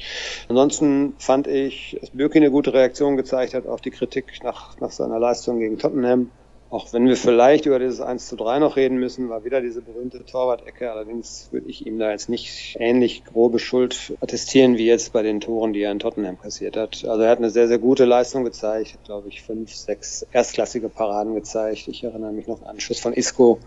Ansonsten 0.48 1.14
fand 1.18 1.46
ich, 1.46 1.96
dass 2.00 2.10
Bürki 2.10 2.38
eine 2.38 2.50
gute 2.50 2.72
Reaktion 2.72 3.16
gezeigt 3.16 3.54
hat 3.54 3.66
auf 3.66 3.80
die 3.80 3.90
Kritik 3.90 4.42
nach, 4.42 4.80
nach 4.80 4.90
seiner 4.90 5.20
Leistung 5.20 5.60
gegen 5.60 5.78
Tottenham. 5.78 6.30
Auch 6.68 6.92
wenn 6.92 7.06
wir 7.06 7.16
vielleicht 7.16 7.64
über 7.66 7.78
dieses 7.78 8.00
1 8.00 8.26
zu 8.26 8.34
3 8.34 8.58
noch 8.58 8.74
reden 8.74 8.98
müssen, 8.98 9.28
war 9.28 9.44
wieder 9.44 9.60
diese 9.60 9.82
berühmte 9.82 10.24
Torwart-Ecke. 10.24 10.90
Allerdings 10.90 11.48
würde 11.52 11.68
ich 11.68 11.86
ihm 11.86 12.00
da 12.00 12.10
jetzt 12.10 12.28
nicht 12.28 12.76
ähnlich 12.80 13.24
grobe 13.24 13.60
Schuld 13.60 14.14
attestieren 14.20 14.76
wie 14.76 14.86
jetzt 14.86 15.12
bei 15.12 15.22
den 15.22 15.40
Toren, 15.40 15.72
die 15.72 15.82
er 15.82 15.92
in 15.92 16.00
Tottenham 16.00 16.40
kassiert 16.40 16.76
hat. 16.76 17.04
Also 17.04 17.22
er 17.22 17.30
hat 17.30 17.38
eine 17.38 17.50
sehr, 17.50 17.68
sehr 17.68 17.78
gute 17.78 18.04
Leistung 18.04 18.42
gezeigt, 18.42 18.94
hat, 18.94 19.04
glaube 19.04 19.28
ich, 19.28 19.42
fünf, 19.42 19.72
sechs 19.72 20.26
erstklassige 20.32 20.88
Paraden 20.88 21.34
gezeigt. 21.36 21.86
Ich 21.86 22.02
erinnere 22.02 22.32
mich 22.32 22.48
noch 22.48 22.62
an 22.62 22.66
einen 22.66 22.80
Schuss 22.80 22.98
von 22.98 23.12
Isco, 23.12 23.60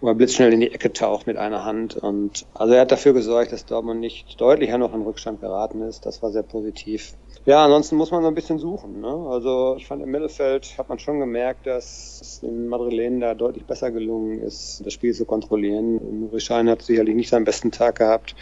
wo 0.00 0.06
er 0.06 0.14
blitzschnell 0.14 0.52
in 0.52 0.60
die 0.60 0.72
Ecke 0.72 0.92
taucht 0.92 1.26
mit 1.26 1.36
einer 1.36 1.64
Hand. 1.64 1.96
Und 1.96 2.46
also 2.54 2.72
er 2.72 2.82
hat 2.82 2.92
dafür 2.92 3.14
gesorgt, 3.14 3.50
dass 3.50 3.66
Dortmund 3.66 3.98
nicht 3.98 4.40
deutlicher 4.40 4.78
noch 4.78 4.94
in 4.94 5.02
Rückstand 5.02 5.40
geraten 5.40 5.82
ist. 5.82 6.06
Das 6.06 6.22
war 6.22 6.30
sehr 6.30 6.44
positiv. 6.44 7.14
Ja, 7.46 7.62
ansonsten 7.62 7.96
muss 7.96 8.10
man 8.10 8.22
so 8.22 8.28
ein 8.28 8.34
bisschen 8.34 8.58
suchen. 8.58 9.02
Ne? 9.02 9.26
Also 9.28 9.76
ich 9.76 9.86
fand 9.86 10.02
im 10.02 10.10
Mittelfeld 10.10 10.78
hat 10.78 10.88
man 10.88 10.98
schon 10.98 11.20
gemerkt, 11.20 11.66
dass 11.66 12.18
es 12.22 12.40
den 12.40 12.68
Madrilenen 12.68 13.20
da 13.20 13.34
deutlich 13.34 13.66
besser 13.66 13.90
gelungen 13.90 14.40
ist, 14.40 14.80
das 14.82 14.94
Spiel 14.94 15.12
zu 15.12 15.26
kontrollieren. 15.26 16.30
Rischein 16.32 16.70
hat 16.70 16.80
sicherlich 16.80 17.14
nicht 17.14 17.28
seinen 17.28 17.44
besten 17.44 17.70
Tag 17.70 17.96
gehabt. 17.96 18.34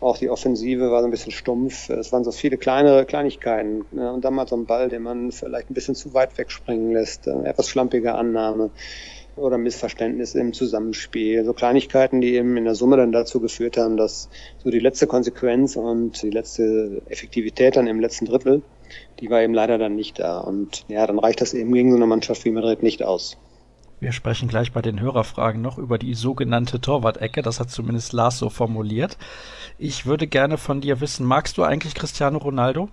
Auch 0.00 0.16
die 0.16 0.30
Offensive 0.30 0.90
war 0.90 1.02
so 1.02 1.08
ein 1.08 1.10
bisschen 1.10 1.32
stumpf. 1.32 1.90
Es 1.90 2.10
waren 2.10 2.24
so 2.24 2.32
viele 2.32 2.56
kleinere 2.56 3.04
Kleinigkeiten. 3.04 3.84
Ne? 3.90 4.10
Und 4.10 4.24
dann 4.24 4.32
mal 4.32 4.48
so 4.48 4.56
ein 4.56 4.64
Ball, 4.64 4.88
den 4.88 5.02
man 5.02 5.30
vielleicht 5.30 5.68
ein 5.68 5.74
bisschen 5.74 5.94
zu 5.94 6.14
weit 6.14 6.38
wegspringen 6.38 6.92
lässt. 6.92 7.28
Eine 7.28 7.48
etwas 7.48 7.68
schlampige 7.68 8.14
Annahme 8.14 8.70
oder 9.38 9.58
Missverständnisse 9.58 10.40
im 10.40 10.52
Zusammenspiel. 10.52 11.44
So 11.44 11.52
Kleinigkeiten, 11.52 12.20
die 12.20 12.34
eben 12.34 12.56
in 12.56 12.64
der 12.64 12.74
Summe 12.74 12.96
dann 12.96 13.12
dazu 13.12 13.40
geführt 13.40 13.76
haben, 13.76 13.96
dass 13.96 14.28
so 14.62 14.70
die 14.70 14.78
letzte 14.78 15.06
Konsequenz 15.06 15.76
und 15.76 16.22
die 16.22 16.30
letzte 16.30 17.02
Effektivität 17.08 17.76
dann 17.76 17.86
im 17.86 18.00
letzten 18.00 18.26
Drittel, 18.26 18.62
die 19.20 19.30
war 19.30 19.42
eben 19.42 19.54
leider 19.54 19.78
dann 19.78 19.96
nicht 19.96 20.18
da. 20.18 20.38
Und 20.38 20.84
ja, 20.88 21.06
dann 21.06 21.18
reicht 21.18 21.40
das 21.40 21.54
eben 21.54 21.72
gegen 21.72 21.90
so 21.90 21.96
eine 21.96 22.06
Mannschaft 22.06 22.44
wie 22.44 22.50
Madrid 22.50 22.82
nicht 22.82 23.02
aus. 23.02 23.36
Wir 24.00 24.12
sprechen 24.12 24.48
gleich 24.48 24.72
bei 24.72 24.80
den 24.80 25.00
Hörerfragen 25.00 25.60
noch 25.60 25.76
über 25.76 25.98
die 25.98 26.14
sogenannte 26.14 26.80
Torwart-Ecke. 26.80 27.42
Das 27.42 27.58
hat 27.58 27.70
zumindest 27.70 28.12
Lars 28.12 28.38
so 28.38 28.48
formuliert. 28.48 29.18
Ich 29.76 30.06
würde 30.06 30.28
gerne 30.28 30.56
von 30.56 30.80
dir 30.80 31.00
wissen, 31.00 31.26
magst 31.26 31.58
du 31.58 31.64
eigentlich 31.64 31.96
Cristiano 31.96 32.38
Ronaldo? 32.38 32.88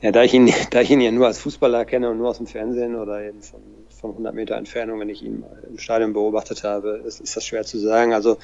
Ja, 0.00 0.10
da 0.10 0.22
ich 0.22 0.34
ihn, 0.34 0.52
da 0.70 0.80
ich 0.80 0.90
ihn 0.90 1.00
ja 1.00 1.12
nur 1.12 1.26
als 1.26 1.38
Fußballer 1.38 1.84
kenne 1.84 2.10
und 2.10 2.18
nur 2.18 2.30
aus 2.30 2.38
dem 2.38 2.46
Fernsehen 2.46 2.96
oder 2.96 3.22
eben 3.22 3.42
von, 3.42 3.60
von 4.04 4.10
100 4.10 4.34
Meter 4.34 4.56
Entfernung, 4.56 5.00
wenn 5.00 5.08
ich 5.08 5.22
ihn 5.22 5.46
im 5.66 5.78
Stadion 5.78 6.12
beobachtet 6.12 6.62
habe, 6.62 7.02
ist, 7.06 7.20
ist 7.20 7.34
das 7.38 7.46
schwer 7.46 7.64
zu 7.64 7.78
sagen. 7.78 8.12
Also 8.12 8.36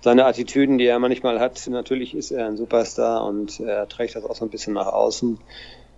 seine 0.00 0.24
Attitüden, 0.24 0.78
die 0.78 0.86
er 0.86 1.00
manchmal 1.00 1.40
hat, 1.40 1.66
natürlich 1.66 2.14
ist 2.14 2.30
er 2.30 2.46
ein 2.46 2.56
Superstar 2.56 3.24
und 3.24 3.58
er 3.58 3.88
trägt 3.88 4.14
das 4.14 4.22
auch 4.22 4.36
so 4.36 4.44
ein 4.44 4.50
bisschen 4.50 4.74
nach 4.74 4.86
außen. 4.86 5.40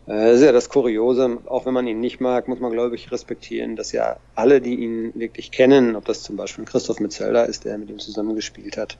Das 0.04 0.40
ist 0.40 0.42
ja 0.42 0.50
das 0.50 0.68
Kuriose, 0.68 1.38
auch 1.47 1.64
wenn 1.64 1.75
man 1.75 1.87
ihn 1.87 2.00
nicht 2.00 2.21
mag, 2.21 2.49
muss 2.49 2.59
man, 2.59 2.73
glaube 2.73 2.97
ich, 2.97 3.12
respektieren, 3.12 3.76
dass 3.76 3.92
ja 3.92 4.16
alle, 4.35 4.61
die 4.61 4.75
ihn 4.75 5.12
wirklich 5.14 5.52
kennen, 5.52 5.94
ob 5.94 6.04
das 6.06 6.25
zum 6.25 6.37
Beispiel 6.37 6.64
Christoph 6.64 6.99
Metzelder 6.99 7.47
ist, 7.47 7.64
der 7.64 7.78
mit 7.78 7.88
ihm 7.88 8.00
zusammengespielt 8.00 8.76
hat, 8.76 8.99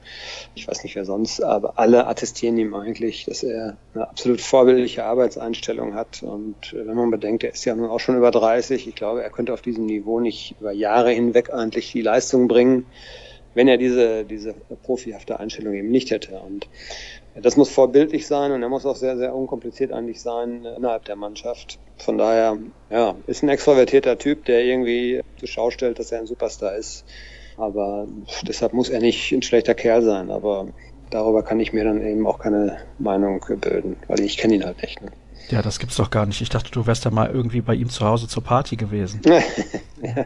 ich 0.55 0.65
weiß 0.65 0.81
nicht 0.83 0.95
wer 0.95 1.03
sonst, 1.03 1.43
aber 1.43 1.77
alle 1.77 2.07
attestieren 2.07 2.57
ihm 2.57 2.73
eigentlich, 2.73 3.25
dass 3.25 3.43
er 3.43 3.75
eine 3.93 4.07
absolut 4.07 4.39
vorbildliche 4.39 5.03
Arbeitseinstellung 5.03 5.93
hat. 5.93 6.23
Und 6.23 6.71
äh, 6.71 6.87
wenn 6.87 6.95
man 6.95 7.11
bedenkt, 7.11 7.43
er 7.43 7.51
ist 7.51 7.65
ja 7.65 7.75
nun 7.75 7.89
auch 7.89 7.99
schon 7.99 8.15
über 8.15 8.31
30, 8.31 8.87
ich 8.87 8.95
glaube, 8.95 9.23
er 9.23 9.29
könnte 9.29 9.53
auf 9.53 9.61
diesem 9.61 9.85
Niveau 9.85 10.21
nicht 10.21 10.55
über 10.61 10.71
Jahre 10.71 11.11
hinweg 11.11 11.53
eigentlich 11.53 11.91
die 11.91 12.01
Leistung 12.01 12.47
bringen, 12.47 12.85
wenn 13.55 13.67
er 13.67 13.77
diese, 13.77 14.23
diese 14.23 14.53
profihafte 14.83 15.39
Einstellung 15.39 15.73
eben 15.73 15.91
nicht 15.91 16.11
hätte. 16.11 16.39
Und 16.39 16.67
das 17.41 17.57
muss 17.57 17.69
vorbildlich 17.69 18.27
sein 18.27 18.51
und 18.51 18.61
er 18.61 18.69
muss 18.69 18.85
auch 18.85 18.95
sehr, 18.95 19.17
sehr 19.17 19.33
unkompliziert 19.33 19.91
eigentlich 19.91 20.21
sein 20.21 20.65
innerhalb 20.65 21.05
der 21.05 21.15
Mannschaft. 21.15 21.79
Von 21.97 22.17
daher, 22.17 22.57
ja, 22.89 23.15
ist 23.27 23.43
ein 23.43 23.49
extrovertierter 23.49 24.17
Typ, 24.17 24.45
der 24.45 24.63
irgendwie 24.63 25.21
zur 25.37 25.47
Schau 25.47 25.71
stellt, 25.71 25.99
dass 25.99 26.11
er 26.11 26.19
ein 26.19 26.27
Superstar 26.27 26.75
ist. 26.75 27.05
Aber 27.57 28.07
deshalb 28.47 28.73
muss 28.73 28.89
er 28.89 28.99
nicht 28.99 29.31
ein 29.31 29.41
schlechter 29.41 29.73
Kerl 29.73 30.01
sein. 30.01 30.29
Aber 30.29 30.67
darüber 31.09 31.43
kann 31.43 31.59
ich 31.59 31.73
mir 31.73 31.83
dann 31.83 32.05
eben 32.05 32.25
auch 32.27 32.39
keine 32.39 32.77
Meinung 32.99 33.43
bilden, 33.61 33.97
weil 34.07 34.21
ich 34.21 34.37
kenne 34.37 34.55
ihn 34.55 34.65
halt 34.65 34.81
nicht. 34.81 35.01
Ne? 35.01 35.11
Ja, 35.49 35.61
das 35.61 35.79
gibt's 35.79 35.97
doch 35.97 36.09
gar 36.09 36.25
nicht. 36.25 36.41
Ich 36.41 36.49
dachte, 36.49 36.71
du 36.71 36.85
wärst 36.87 37.05
ja 37.05 37.11
mal 37.11 37.29
irgendwie 37.29 37.61
bei 37.61 37.75
ihm 37.75 37.89
zu 37.89 38.05
Hause 38.05 38.27
zur 38.27 38.43
Party 38.43 38.75
gewesen. 38.75 39.21
ja. 39.23 39.41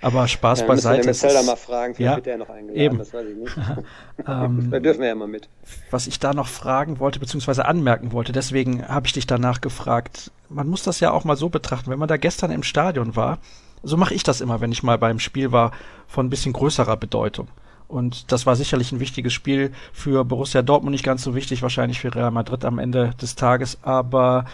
Aber 0.00 0.28
Spaß 0.28 0.60
ja, 0.60 0.66
beiseite. 0.66 1.06
Wir 1.06 1.12
Zelda 1.14 1.42
mal 1.42 1.56
fragen, 1.56 1.94
vielleicht 1.94 2.10
ja, 2.10 2.16
wird 2.16 2.26
er 2.26 2.38
noch 2.38 2.50
eingeladen, 2.50 2.80
eben. 2.80 2.98
das 2.98 3.12
weiß 3.12 3.26
ich 3.26 3.36
nicht. 3.36 3.56
ähm, 4.28 4.70
da 4.70 4.78
dürfen 4.78 5.00
wir 5.00 5.08
ja 5.08 5.14
mal 5.14 5.28
mit. 5.28 5.48
Was 5.90 6.06
ich 6.06 6.18
da 6.18 6.34
noch 6.34 6.48
fragen 6.48 6.98
wollte, 6.98 7.20
beziehungsweise 7.20 7.66
anmerken 7.66 8.12
wollte, 8.12 8.32
deswegen 8.32 8.86
habe 8.86 9.06
ich 9.06 9.12
dich 9.12 9.26
danach 9.26 9.60
gefragt, 9.60 10.30
man 10.48 10.68
muss 10.68 10.82
das 10.82 11.00
ja 11.00 11.10
auch 11.10 11.24
mal 11.24 11.36
so 11.36 11.48
betrachten, 11.48 11.90
wenn 11.90 11.98
man 11.98 12.08
da 12.08 12.16
gestern 12.16 12.50
im 12.50 12.62
Stadion 12.62 13.16
war, 13.16 13.38
so 13.82 13.96
mache 13.96 14.14
ich 14.14 14.22
das 14.22 14.40
immer, 14.40 14.60
wenn 14.60 14.72
ich 14.72 14.82
mal 14.82 14.98
beim 14.98 15.18
Spiel 15.18 15.52
war, 15.52 15.72
von 16.06 16.26
ein 16.26 16.30
bisschen 16.30 16.52
größerer 16.52 16.96
Bedeutung. 16.96 17.48
Und 17.86 18.32
das 18.32 18.46
war 18.46 18.56
sicherlich 18.56 18.92
ein 18.92 19.00
wichtiges 19.00 19.32
Spiel 19.32 19.72
für 19.92 20.24
Borussia 20.24 20.62
Dortmund, 20.62 20.92
nicht 20.92 21.04
ganz 21.04 21.22
so 21.22 21.34
wichtig 21.34 21.62
wahrscheinlich 21.62 22.00
für 22.00 22.14
Real 22.14 22.30
Madrid 22.30 22.64
am 22.64 22.78
Ende 22.78 23.10
des 23.20 23.34
Tages, 23.34 23.78
aber 23.82 24.46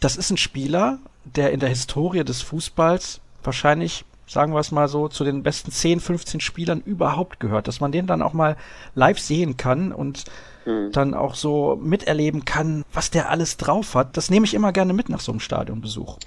das 0.00 0.16
ist 0.16 0.30
ein 0.30 0.36
Spieler, 0.36 0.98
der 1.24 1.52
in 1.52 1.60
der 1.60 1.68
Historie 1.68 2.24
des 2.24 2.40
Fußballs 2.42 3.20
wahrscheinlich 3.42 4.04
sagen 4.28 4.52
wir 4.52 4.60
es 4.60 4.70
mal 4.70 4.88
so, 4.88 5.08
zu 5.08 5.24
den 5.24 5.42
besten 5.42 5.70
10, 5.70 6.00
15 6.00 6.40
Spielern 6.40 6.82
überhaupt 6.84 7.40
gehört, 7.40 7.66
dass 7.66 7.80
man 7.80 7.92
den 7.92 8.06
dann 8.06 8.22
auch 8.22 8.34
mal 8.34 8.56
live 8.94 9.18
sehen 9.18 9.56
kann 9.56 9.90
und 9.90 10.24
mhm. 10.66 10.92
dann 10.92 11.14
auch 11.14 11.34
so 11.34 11.76
miterleben 11.76 12.44
kann, 12.44 12.84
was 12.92 13.10
der 13.10 13.30
alles 13.30 13.56
drauf 13.56 13.94
hat. 13.94 14.16
Das 14.16 14.30
nehme 14.30 14.44
ich 14.44 14.54
immer 14.54 14.72
gerne 14.72 14.92
mit 14.92 15.08
nach 15.08 15.20
so 15.20 15.32
einem 15.32 15.40
Stadionbesuch. 15.40 16.18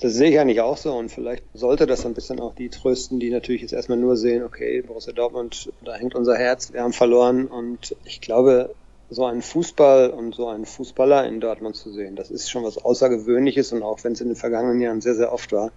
Das 0.00 0.14
sehe 0.14 0.30
ich 0.30 0.40
eigentlich 0.40 0.62
auch 0.62 0.78
so 0.78 0.94
und 0.94 1.10
vielleicht 1.10 1.44
sollte 1.52 1.86
das 1.86 2.04
ein 2.06 2.14
bisschen 2.14 2.40
auch 2.40 2.54
die 2.54 2.70
trösten, 2.70 3.20
die 3.20 3.30
natürlich 3.30 3.62
jetzt 3.62 3.72
erstmal 3.72 3.98
nur 3.98 4.16
sehen, 4.16 4.42
okay, 4.42 4.82
Borussia 4.82 5.12
Dortmund, 5.12 5.70
da 5.84 5.94
hängt 5.94 6.14
unser 6.14 6.36
Herz, 6.36 6.72
wir 6.72 6.82
haben 6.82 6.92
verloren 6.92 7.46
und 7.46 7.94
ich 8.04 8.20
glaube, 8.20 8.74
so 9.10 9.26
einen 9.26 9.42
Fußball 9.42 10.10
und 10.10 10.34
so 10.34 10.48
einen 10.48 10.64
Fußballer 10.64 11.26
in 11.26 11.40
Dortmund 11.40 11.76
zu 11.76 11.92
sehen, 11.92 12.16
das 12.16 12.30
ist 12.30 12.50
schon 12.50 12.64
was 12.64 12.78
Außergewöhnliches 12.78 13.72
und 13.72 13.82
auch 13.82 14.02
wenn 14.02 14.12
es 14.12 14.20
in 14.22 14.28
den 14.28 14.36
vergangenen 14.36 14.80
Jahren 14.80 15.02
sehr, 15.02 15.14
sehr 15.14 15.32
oft 15.32 15.52
war, 15.52 15.72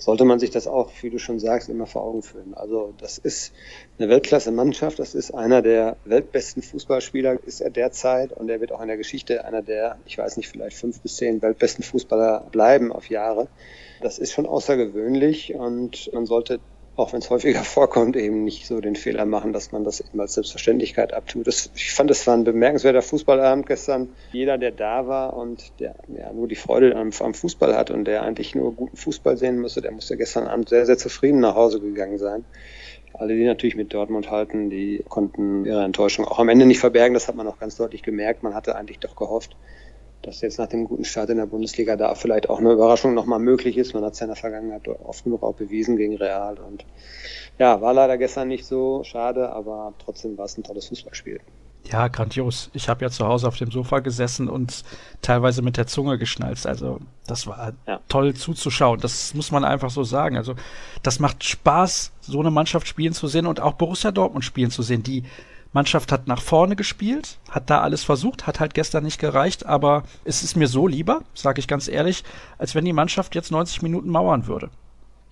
sollte 0.00 0.24
man 0.24 0.38
sich 0.38 0.50
das 0.50 0.66
auch, 0.66 0.90
wie 1.02 1.10
du 1.10 1.18
schon 1.18 1.38
sagst, 1.38 1.68
immer 1.68 1.86
vor 1.86 2.02
Augen 2.02 2.22
führen. 2.22 2.54
Also 2.54 2.94
das 2.98 3.18
ist 3.18 3.52
eine 3.98 4.08
Weltklasse-Mannschaft, 4.08 4.98
das 4.98 5.14
ist 5.14 5.32
einer 5.32 5.60
der 5.60 5.96
weltbesten 6.04 6.62
Fußballspieler, 6.62 7.38
ist 7.44 7.60
er 7.60 7.70
derzeit 7.70 8.32
und 8.32 8.48
er 8.48 8.60
wird 8.60 8.72
auch 8.72 8.80
in 8.80 8.88
der 8.88 8.96
Geschichte 8.96 9.44
einer 9.44 9.62
der, 9.62 9.98
ich 10.06 10.16
weiß 10.16 10.38
nicht, 10.38 10.48
vielleicht 10.48 10.78
fünf 10.78 11.00
bis 11.00 11.16
zehn 11.16 11.42
weltbesten 11.42 11.84
Fußballer 11.84 12.48
bleiben 12.50 12.92
auf 12.92 13.10
Jahre. 13.10 13.48
Das 14.00 14.18
ist 14.18 14.32
schon 14.32 14.46
außergewöhnlich 14.46 15.54
und 15.54 16.10
man 16.14 16.24
sollte 16.24 16.60
auch 16.96 17.12
wenn 17.12 17.20
es 17.20 17.30
häufiger 17.30 17.64
vorkommt, 17.64 18.16
eben 18.16 18.44
nicht 18.44 18.66
so 18.66 18.80
den 18.80 18.96
Fehler 18.96 19.24
machen, 19.24 19.52
dass 19.52 19.72
man 19.72 19.84
das 19.84 20.00
eben 20.00 20.20
als 20.20 20.34
Selbstverständlichkeit 20.34 21.12
abtut. 21.12 21.46
Das, 21.46 21.70
ich 21.74 21.92
fand, 21.92 22.10
es 22.10 22.26
war 22.26 22.36
ein 22.36 22.44
bemerkenswerter 22.44 23.02
Fußballabend 23.02 23.66
gestern. 23.66 24.10
Jeder, 24.32 24.58
der 24.58 24.70
da 24.70 25.06
war 25.06 25.36
und 25.36 25.72
der 25.80 25.94
ja, 26.08 26.32
nur 26.32 26.48
die 26.48 26.56
Freude 26.56 26.94
am, 26.96 27.10
am 27.18 27.34
Fußball 27.34 27.76
hat 27.76 27.90
und 27.90 28.04
der 28.04 28.22
eigentlich 28.22 28.54
nur 28.54 28.74
guten 28.74 28.96
Fußball 28.96 29.36
sehen 29.36 29.60
müsste, 29.60 29.80
der 29.80 29.92
musste 29.92 30.16
gestern 30.16 30.46
Abend 30.46 30.68
sehr, 30.68 30.86
sehr 30.86 30.98
zufrieden 30.98 31.40
nach 31.40 31.54
Hause 31.54 31.80
gegangen 31.80 32.18
sein. 32.18 32.44
Alle, 33.12 33.34
die 33.34 33.44
natürlich 33.44 33.74
mit 33.74 33.92
Dortmund 33.92 34.30
halten, 34.30 34.70
die 34.70 35.04
konnten 35.08 35.64
ihre 35.64 35.84
Enttäuschung 35.84 36.24
auch 36.24 36.38
am 36.38 36.48
Ende 36.48 36.64
nicht 36.64 36.78
verbergen. 36.78 37.14
Das 37.14 37.26
hat 37.26 37.34
man 37.34 37.46
auch 37.48 37.58
ganz 37.58 37.76
deutlich 37.76 38.02
gemerkt. 38.02 38.42
Man 38.42 38.54
hatte 38.54 38.76
eigentlich 38.76 39.00
doch 39.00 39.16
gehofft, 39.16 39.56
dass 40.22 40.40
jetzt 40.40 40.58
nach 40.58 40.66
dem 40.66 40.84
guten 40.84 41.04
Start 41.04 41.30
in 41.30 41.38
der 41.38 41.46
Bundesliga 41.46 41.96
da 41.96 42.14
vielleicht 42.14 42.50
auch 42.50 42.58
eine 42.58 42.72
Überraschung 42.72 43.14
nochmal 43.14 43.38
möglich 43.38 43.76
ist. 43.76 43.94
Man 43.94 44.04
hat 44.04 44.14
es 44.14 44.20
ja 44.20 44.24
in 44.24 44.30
der 44.30 44.36
Vergangenheit 44.36 44.86
oft 44.88 45.24
genug 45.24 45.42
auch 45.42 45.54
bewiesen 45.54 45.96
gegen 45.96 46.16
Real. 46.16 46.58
Und 46.58 46.84
ja, 47.58 47.80
war 47.80 47.94
leider 47.94 48.18
gestern 48.18 48.48
nicht 48.48 48.66
so 48.66 49.02
schade, 49.04 49.50
aber 49.50 49.94
trotzdem 50.04 50.36
war 50.36 50.44
es 50.44 50.56
ein 50.58 50.62
tolles 50.62 50.88
Fußballspiel. 50.88 51.40
Ja, 51.84 52.08
grandios. 52.08 52.70
Ich 52.74 52.88
habe 52.88 53.02
ja 53.04 53.10
zu 53.10 53.26
Hause 53.26 53.48
auf 53.48 53.56
dem 53.56 53.70
Sofa 53.70 54.00
gesessen 54.00 54.48
und 54.48 54.84
teilweise 55.22 55.62
mit 55.62 55.76
der 55.76 55.86
Zunge 55.86 56.18
geschnalzt. 56.18 56.66
Also 56.66 57.00
das 57.26 57.46
war 57.46 57.72
ja. 57.86 58.00
toll 58.08 58.34
zuzuschauen. 58.34 59.00
Das 59.00 59.34
muss 59.34 59.50
man 59.50 59.64
einfach 59.64 59.90
so 59.90 60.04
sagen. 60.04 60.36
Also 60.36 60.54
das 61.02 61.18
macht 61.18 61.42
Spaß, 61.42 62.12
so 62.20 62.38
eine 62.38 62.50
Mannschaft 62.50 62.86
spielen 62.86 63.14
zu 63.14 63.26
sehen 63.26 63.46
und 63.46 63.60
auch 63.60 63.72
Borussia 63.74 64.12
Dortmund 64.12 64.44
spielen 64.44 64.70
zu 64.70 64.82
sehen, 64.82 65.02
die 65.02 65.24
Mannschaft 65.72 66.10
hat 66.10 66.26
nach 66.26 66.42
vorne 66.42 66.74
gespielt, 66.74 67.38
hat 67.48 67.70
da 67.70 67.80
alles 67.80 68.02
versucht, 68.02 68.46
hat 68.46 68.58
halt 68.58 68.74
gestern 68.74 69.04
nicht 69.04 69.20
gereicht, 69.20 69.66
aber 69.66 70.02
es 70.24 70.42
ist 70.42 70.56
mir 70.56 70.66
so 70.66 70.86
lieber, 70.86 71.22
sage 71.34 71.60
ich 71.60 71.68
ganz 71.68 71.86
ehrlich, 71.86 72.24
als 72.58 72.74
wenn 72.74 72.84
die 72.84 72.92
Mannschaft 72.92 73.34
jetzt 73.34 73.52
90 73.52 73.82
Minuten 73.82 74.08
mauern 74.08 74.46
würde. 74.48 74.70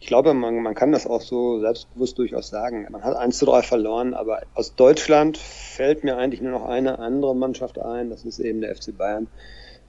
Ich 0.00 0.07
glaube, 0.07 0.33
man, 0.35 0.62
man 0.62 0.76
kann 0.76 0.92
das 0.92 1.09
auch 1.09 1.23
so 1.23 1.59
selbstbewusst 1.59 2.18
durchaus 2.18 2.50
sagen. 2.50 2.87
Man 2.90 3.02
hat 3.02 3.16
1 3.16 3.37
zu 3.37 3.47
3 3.47 3.62
verloren, 3.62 4.14
aber 4.14 4.42
aus 4.54 4.76
Deutschland 4.76 5.38
fällt 5.38 6.04
mir 6.04 6.16
eigentlich 6.16 6.40
nur 6.40 6.52
noch 6.52 6.66
eine 6.66 7.00
andere 7.00 7.35
Mannschaft 7.35 7.80
ein, 7.80 8.09
das 8.09 8.25
ist 8.25 8.38
eben 8.38 8.61
der 8.61 8.76
FC 8.76 8.97
Bayern 8.97 9.26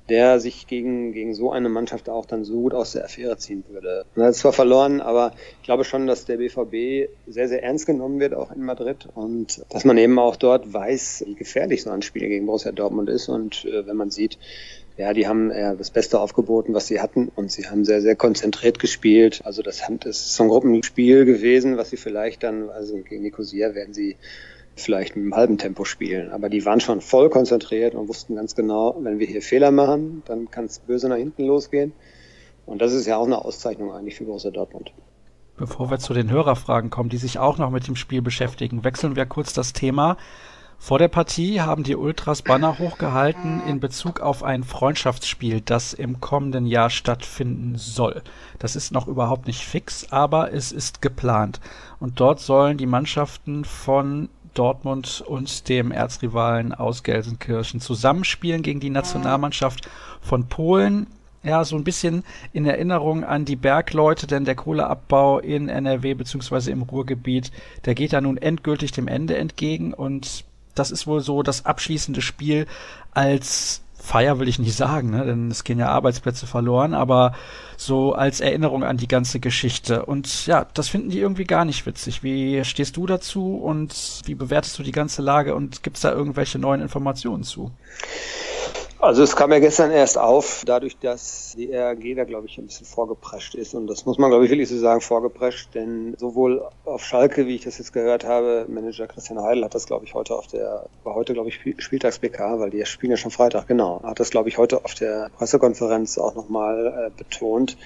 der 0.09 0.39
sich 0.39 0.67
gegen, 0.67 1.13
gegen 1.13 1.33
so 1.33 1.51
eine 1.51 1.69
Mannschaft 1.69 2.09
auch 2.09 2.25
dann 2.25 2.43
so 2.43 2.61
gut 2.61 2.73
aus 2.73 2.93
der 2.93 3.05
Affäre 3.05 3.37
ziehen 3.37 3.63
würde. 3.69 4.05
Er 4.15 4.25
hat 4.25 4.35
zwar 4.35 4.53
verloren, 4.53 5.01
aber 5.01 5.33
ich 5.59 5.65
glaube 5.65 5.83
schon, 5.83 6.07
dass 6.07 6.25
der 6.25 6.37
BVB 6.37 7.09
sehr, 7.27 7.47
sehr 7.47 7.63
ernst 7.63 7.85
genommen 7.85 8.19
wird, 8.19 8.33
auch 8.33 8.51
in 8.51 8.63
Madrid. 8.63 9.07
Und 9.13 9.63
dass 9.69 9.85
man 9.85 9.97
eben 9.97 10.17
auch 10.19 10.35
dort 10.35 10.73
weiß, 10.73 11.23
wie 11.27 11.35
gefährlich 11.35 11.83
so 11.83 11.91
ein 11.91 12.01
Spiel 12.01 12.27
gegen 12.27 12.45
Borussia 12.45 12.71
Dortmund 12.71 13.09
ist. 13.09 13.29
Und 13.29 13.65
äh, 13.65 13.85
wenn 13.85 13.95
man 13.95 14.09
sieht, 14.09 14.37
ja, 14.97 15.13
die 15.13 15.27
haben 15.27 15.49
ja 15.51 15.75
das 15.75 15.91
Beste 15.91 16.19
aufgeboten, 16.19 16.73
was 16.73 16.87
sie 16.87 16.99
hatten. 16.99 17.31
Und 17.35 17.51
sie 17.51 17.67
haben 17.67 17.85
sehr, 17.85 18.01
sehr 18.01 18.15
konzentriert 18.15 18.79
gespielt. 18.79 19.41
Also 19.45 19.61
das, 19.61 19.81
das 20.01 20.19
ist 20.19 20.35
so 20.35 20.43
ein 20.43 20.49
Gruppenspiel 20.49 21.25
gewesen, 21.25 21.77
was 21.77 21.91
sie 21.91 21.97
vielleicht 21.97 22.43
dann, 22.43 22.69
also 22.69 22.97
gegen 22.97 23.23
Nicosia 23.23 23.75
werden 23.75 23.93
sie 23.93 24.17
vielleicht 24.79 25.15
mit 25.15 25.23
einem 25.23 25.35
halben 25.35 25.57
Tempo 25.57 25.85
spielen. 25.85 26.31
Aber 26.31 26.49
die 26.49 26.65
waren 26.65 26.79
schon 26.79 27.01
voll 27.01 27.29
konzentriert 27.29 27.95
und 27.95 28.07
wussten 28.07 28.35
ganz 28.35 28.55
genau, 28.55 28.95
wenn 29.01 29.19
wir 29.19 29.27
hier 29.27 29.41
Fehler 29.41 29.71
machen, 29.71 30.23
dann 30.25 30.49
kann 30.49 30.65
es 30.65 30.79
böse 30.79 31.09
nach 31.09 31.17
hinten 31.17 31.45
losgehen. 31.45 31.93
Und 32.65 32.81
das 32.81 32.93
ist 32.93 33.07
ja 33.07 33.17
auch 33.17 33.25
eine 33.25 33.43
Auszeichnung 33.43 33.91
eigentlich 33.91 34.15
für 34.15 34.25
Borussia 34.25 34.51
Dortmund. 34.51 34.91
Bevor 35.57 35.91
wir 35.91 35.99
zu 35.99 36.13
den 36.13 36.29
Hörerfragen 36.29 36.89
kommen, 36.89 37.09
die 37.09 37.17
sich 37.17 37.37
auch 37.39 37.57
noch 37.57 37.69
mit 37.69 37.87
dem 37.87 37.95
Spiel 37.95 38.21
beschäftigen, 38.21 38.83
wechseln 38.83 39.15
wir 39.15 39.25
kurz 39.25 39.53
das 39.53 39.73
Thema. 39.73 40.17
Vor 40.81 40.97
der 40.97 41.09
Partie 41.09 41.59
haben 41.59 41.83
die 41.83 41.97
Ultras 41.97 42.41
Banner 42.41 42.79
hochgehalten 42.79 43.61
in 43.67 43.81
Bezug 43.81 44.21
auf 44.21 44.43
ein 44.43 44.63
Freundschaftsspiel, 44.63 45.59
das 45.59 45.93
im 45.93 46.21
kommenden 46.21 46.65
Jahr 46.65 46.89
stattfinden 46.89 47.75
soll. 47.75 48.23
Das 48.59 48.77
ist 48.77 48.93
noch 48.93 49.07
überhaupt 49.07 49.45
nicht 49.45 49.65
fix, 49.65 50.09
aber 50.11 50.53
es 50.53 50.71
ist 50.71 51.01
geplant. 51.01 51.59
Und 51.99 52.21
dort 52.21 52.39
sollen 52.39 52.77
die 52.77 52.85
Mannschaften 52.85 53.65
von 53.65 54.29
Dortmund 54.59 55.23
und 55.25 55.69
dem 55.69 55.91
Erzrivalen 55.91 56.73
aus 56.73 57.03
Gelsenkirchen 57.03 57.79
zusammenspielen 57.79 58.61
gegen 58.61 58.81
die 58.81 58.89
Nationalmannschaft 58.89 59.89
von 60.19 60.49
Polen. 60.49 61.07
Ja, 61.43 61.63
so 61.63 61.77
ein 61.77 61.85
bisschen 61.85 62.25
in 62.51 62.65
Erinnerung 62.65 63.23
an 63.23 63.45
die 63.45 63.55
Bergleute, 63.55 64.27
denn 64.27 64.43
der 64.43 64.55
Kohleabbau 64.55 65.39
in 65.39 65.69
NRW 65.69 66.13
bzw. 66.15 66.71
im 66.71 66.81
Ruhrgebiet, 66.81 67.53
der 67.85 67.95
geht 67.95 68.11
ja 68.11 68.19
nun 68.19 68.35
endgültig 68.35 68.91
dem 68.91 69.07
Ende 69.07 69.37
entgegen 69.37 69.93
und 69.93 70.43
das 70.75 70.91
ist 70.91 71.07
wohl 71.07 71.21
so 71.21 71.41
das 71.41 71.65
abschließende 71.65 72.21
Spiel 72.21 72.67
als 73.11 73.81
Feier 74.01 74.39
will 74.39 74.47
ich 74.47 74.59
nicht 74.59 74.75
sagen, 74.75 75.11
ne? 75.11 75.25
denn 75.25 75.51
es 75.51 75.63
gehen 75.63 75.77
ja 75.77 75.89
Arbeitsplätze 75.89 76.47
verloren, 76.47 76.93
aber 76.93 77.33
so 77.77 78.13
als 78.13 78.39
Erinnerung 78.39 78.83
an 78.83 78.97
die 78.97 79.07
ganze 79.07 79.39
Geschichte. 79.39 80.05
Und 80.05 80.47
ja, 80.47 80.65
das 80.73 80.89
finden 80.89 81.09
die 81.09 81.19
irgendwie 81.19 81.43
gar 81.43 81.65
nicht 81.65 81.85
witzig. 81.85 82.23
Wie 82.23 82.63
stehst 82.63 82.97
du 82.97 83.05
dazu 83.05 83.57
und 83.57 84.21
wie 84.25 84.35
bewertest 84.35 84.79
du 84.79 84.83
die 84.83 84.91
ganze 84.91 85.21
Lage 85.21 85.53
und 85.53 85.83
gibt 85.83 85.97
es 85.97 86.01
da 86.01 86.11
irgendwelche 86.11 86.59
neuen 86.59 86.81
Informationen 86.81 87.43
zu? 87.43 87.71
Also 89.01 89.23
es 89.23 89.37
kam 89.37 89.53
ja 89.53 89.59
gestern 89.59 89.91
erst 89.91 90.17
auf, 90.17 90.63
dadurch, 90.65 90.97
dass 90.97 91.55
die 91.57 91.73
RAG 91.73 92.03
da, 92.17 92.25
glaube 92.25 92.47
ich, 92.47 92.57
ein 92.57 92.65
bisschen 92.65 92.85
vorgeprescht 92.85 93.55
ist. 93.55 93.73
Und 93.73 93.87
das 93.87 94.05
muss 94.05 94.17
man, 94.17 94.29
glaube 94.29 94.43
ich, 94.43 94.51
wirklich 94.51 94.67
so 94.67 94.77
sagen, 94.77 94.99
vorgeprescht. 94.99 95.73
Denn 95.73 96.15
sowohl 96.17 96.67
auf 96.83 97.05
Schalke, 97.05 97.47
wie 97.47 97.55
ich 97.55 97.63
das 97.63 97.77
jetzt 97.77 97.93
gehört 97.93 98.25
habe, 98.25 98.65
Manager 98.67 99.07
Christian 99.07 99.41
Heidel 99.41 99.63
hat 99.63 99.73
das, 99.73 99.85
glaube 99.85 100.03
ich, 100.03 100.15
heute 100.15 100.35
auf 100.35 100.47
der, 100.47 100.87
war 101.05 101.15
heute, 101.15 101.33
glaube 101.33 101.47
ich, 101.47 101.61
Spieltags-BK, 101.77 102.59
weil 102.59 102.71
die 102.71 102.85
spielen 102.85 103.11
ja 103.11 103.17
schon 103.17 103.31
Freitag, 103.31 103.67
genau, 103.67 104.01
hat 104.03 104.19
das, 104.19 104.31
glaube 104.31 104.49
ich, 104.49 104.57
heute 104.57 104.83
auf 104.83 104.95
der 104.95 105.31
Pressekonferenz 105.37 106.17
auch 106.17 106.35
nochmal 106.35 107.07
äh, 107.07 107.17
betont. 107.17 107.77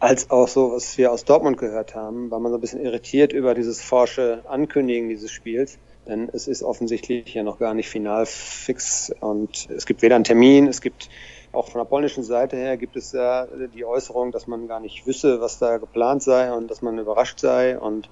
Als 0.00 0.30
auch 0.30 0.48
so, 0.48 0.72
was 0.72 0.98
wir 0.98 1.12
aus 1.12 1.24
Dortmund 1.24 1.56
gehört 1.56 1.94
haben, 1.94 2.30
war 2.30 2.40
man 2.40 2.52
so 2.52 2.58
ein 2.58 2.60
bisschen 2.60 2.84
irritiert 2.84 3.32
über 3.32 3.54
dieses 3.54 3.80
forsche 3.80 4.42
Ankündigen 4.46 5.08
dieses 5.08 5.30
Spiels 5.30 5.78
denn 6.08 6.28
es 6.32 6.48
ist 6.48 6.62
offensichtlich 6.62 7.34
ja 7.34 7.42
noch 7.42 7.58
gar 7.58 7.74
nicht 7.74 7.88
final 7.88 8.26
fix 8.26 9.12
und 9.20 9.68
es 9.70 9.86
gibt 9.86 10.02
weder 10.02 10.16
einen 10.16 10.24
Termin, 10.24 10.66
es 10.66 10.80
gibt 10.80 11.08
auch 11.52 11.68
von 11.68 11.80
der 11.80 11.86
polnischen 11.86 12.24
Seite 12.24 12.56
her 12.56 12.76
gibt 12.76 12.96
es 12.96 13.12
ja 13.12 13.46
die 13.74 13.84
Äußerung, 13.84 14.32
dass 14.32 14.46
man 14.46 14.68
gar 14.68 14.80
nicht 14.80 15.06
wüsste, 15.06 15.40
was 15.40 15.58
da 15.58 15.78
geplant 15.78 16.22
sei 16.22 16.52
und 16.52 16.70
dass 16.70 16.82
man 16.82 16.98
überrascht 16.98 17.38
sei 17.38 17.78
und 17.78 18.08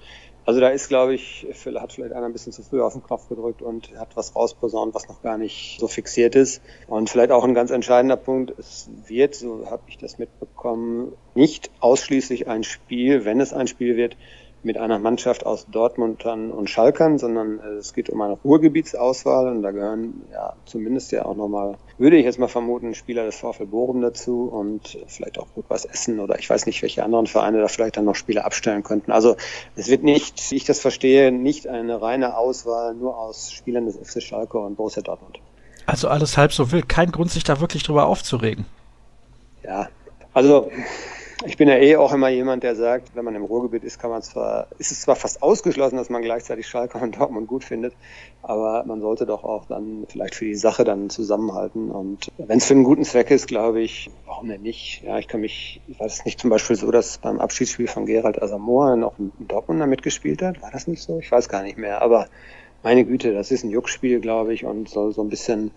also 0.47 0.61
da 0.61 0.69
ist, 0.69 0.87
glaube 0.87 1.13
ich, 1.13 1.45
hat 1.75 1.91
vielleicht 1.91 2.13
einer 2.13 2.25
ein 2.25 2.31
bisschen 2.31 2.53
zu 2.53 2.63
früh 2.63 2.81
auf 2.81 2.93
den 2.93 3.03
Knopf 3.03 3.27
gedrückt 3.27 3.61
und 3.61 3.91
hat 3.99 4.15
was 4.15 4.33
rausposaunt, 4.33 4.95
was 4.95 5.09
noch 5.09 5.21
gar 5.21 5.37
nicht 5.37 5.77
so 5.77 5.89
fixiert 5.89 6.35
ist. 6.35 6.61
Und 6.87 7.09
vielleicht 7.09 7.31
auch 7.31 7.43
ein 7.43 7.53
ganz 7.53 7.69
entscheidender 7.69 8.15
Punkt, 8.15 8.57
es 8.57 8.89
wird, 9.07 9.35
so 9.35 9.69
habe 9.69 9.83
ich 9.87 9.97
das 9.97 10.19
mitbekommen, 10.19 11.11
nicht 11.35 11.69
ausschließlich 11.81 12.47
ein 12.47 12.63
Spiel, 12.63 13.25
wenn 13.25 13.41
es 13.41 13.51
ein 13.51 13.67
Spiel 13.67 13.97
wird, 13.97 14.15
mit 14.67 14.77
einer 14.77 14.99
Mannschaft 14.99 15.45
aus 15.45 15.65
Dortmundern 15.71 16.51
und 16.51 16.69
Schalkern, 16.69 17.17
sondern 17.17 17.59
äh, 17.59 17.77
es 17.77 17.93
geht 17.93 18.09
um 18.09 18.21
eine 18.21 18.33
Ruhrgebietsauswahl 18.33 19.47
und 19.47 19.63
da 19.63 19.71
gehören 19.71 20.21
ja 20.31 20.53
zumindest 20.65 21.11
ja 21.13 21.25
auch 21.25 21.35
nochmal, 21.35 21.77
würde 21.97 22.17
ich 22.17 22.25
jetzt 22.25 22.37
mal 22.37 22.49
vermuten, 22.49 22.93
Spieler 22.93 23.25
des 23.25 23.37
VfL 23.37 23.65
Bochum 23.65 24.01
dazu 24.01 24.43
und 24.43 24.99
vielleicht 25.07 25.39
auch 25.39 25.47
Rot-Weiß 25.55 25.85
Essen 25.85 26.19
oder 26.19 26.37
ich 26.37 26.49
weiß 26.49 26.65
nicht, 26.65 26.81
welche 26.81 27.03
anderen 27.03 27.27
Vereine 27.27 27.61
da 27.61 27.69
vielleicht 27.69 27.95
dann 27.95 28.05
noch 28.05 28.15
Spieler 28.15 28.45
abstellen 28.45 28.83
könnten. 28.83 29.11
Also 29.11 29.37
es 29.77 29.87
wird 29.87 30.03
nicht, 30.03 30.51
wie 30.51 30.55
ich 30.55 30.65
das 30.65 30.81
verstehe, 30.81 31.31
nicht 31.31 31.67
eine 31.67 32.01
reine 32.01 32.37
Auswahl 32.37 32.93
nur 32.93 33.17
aus 33.17 33.51
Spielern 33.51 33.85
des 33.85 33.95
FC 33.95 34.21
Schalke 34.21 34.59
und 34.59 34.75
Borussia 34.75 35.01
Dortmund. 35.01 35.39
Also 35.85 36.09
alles 36.09 36.37
halb 36.37 36.51
so 36.51 36.73
wild. 36.73 36.89
Kein 36.89 37.11
Grund, 37.11 37.31
sich 37.31 37.45
da 37.45 37.61
wirklich 37.61 37.83
drüber 37.83 38.07
aufzuregen. 38.07 38.65
Ja, 39.63 39.87
also 40.33 40.69
ich 41.45 41.57
bin 41.57 41.67
ja 41.67 41.75
eh 41.75 41.95
auch 41.97 42.13
immer 42.13 42.29
jemand, 42.29 42.63
der 42.63 42.75
sagt, 42.75 43.15
wenn 43.15 43.23
man 43.23 43.35
im 43.35 43.43
Ruhrgebiet 43.43 43.83
ist, 43.83 43.99
kann 43.99 44.09
man 44.09 44.21
zwar, 44.21 44.67
ist 44.79 44.91
es 44.91 45.01
zwar 45.01 45.15
fast 45.15 45.43
ausgeschlossen, 45.43 45.97
dass 45.97 46.09
man 46.09 46.21
gleichzeitig 46.21 46.67
Schalke 46.67 46.97
und 46.97 47.19
Dortmund 47.19 47.47
gut 47.47 47.63
findet, 47.63 47.93
aber 48.41 48.83
man 48.85 49.01
sollte 49.01 49.25
doch 49.25 49.43
auch 49.43 49.65
dann 49.65 50.05
vielleicht 50.09 50.35
für 50.35 50.45
die 50.45 50.55
Sache 50.55 50.83
dann 50.83 51.09
zusammenhalten. 51.09 51.91
Und 51.91 52.31
wenn 52.37 52.57
es 52.57 52.65
für 52.65 52.73
einen 52.73 52.83
guten 52.83 53.03
Zweck 53.03 53.29
ist, 53.29 53.47
glaube 53.47 53.81
ich, 53.81 54.09
warum 54.25 54.47
denn 54.47 54.61
nicht? 54.61 55.03
Ja, 55.03 55.19
ich 55.19 55.27
kann 55.27 55.41
mich, 55.41 55.81
ich 55.87 55.99
weiß 55.99 56.25
nicht 56.25 56.39
zum 56.39 56.49
Beispiel 56.49 56.75
so, 56.75 56.89
dass 56.89 57.19
beim 57.19 57.39
Abschiedsspiel 57.39 57.87
von 57.87 58.05
Gerald 58.05 58.41
Asamoah 58.41 58.95
noch 58.95 59.19
ein 59.19 59.31
Dortmunder 59.39 59.85
mitgespielt 59.85 60.41
hat. 60.41 60.61
War 60.61 60.71
das 60.71 60.87
nicht 60.87 61.03
so? 61.03 61.19
Ich 61.19 61.31
weiß 61.31 61.49
gar 61.49 61.61
nicht 61.61 61.77
mehr. 61.77 62.01
Aber 62.01 62.27
meine 62.83 63.05
Güte, 63.05 63.33
das 63.33 63.51
ist 63.51 63.63
ein 63.63 63.69
Juckspiel, 63.69 64.19
glaube 64.21 64.53
ich, 64.53 64.65
und 64.65 64.89
soll 64.89 65.11
so 65.11 65.21
ein 65.21 65.29
bisschen 65.29 65.71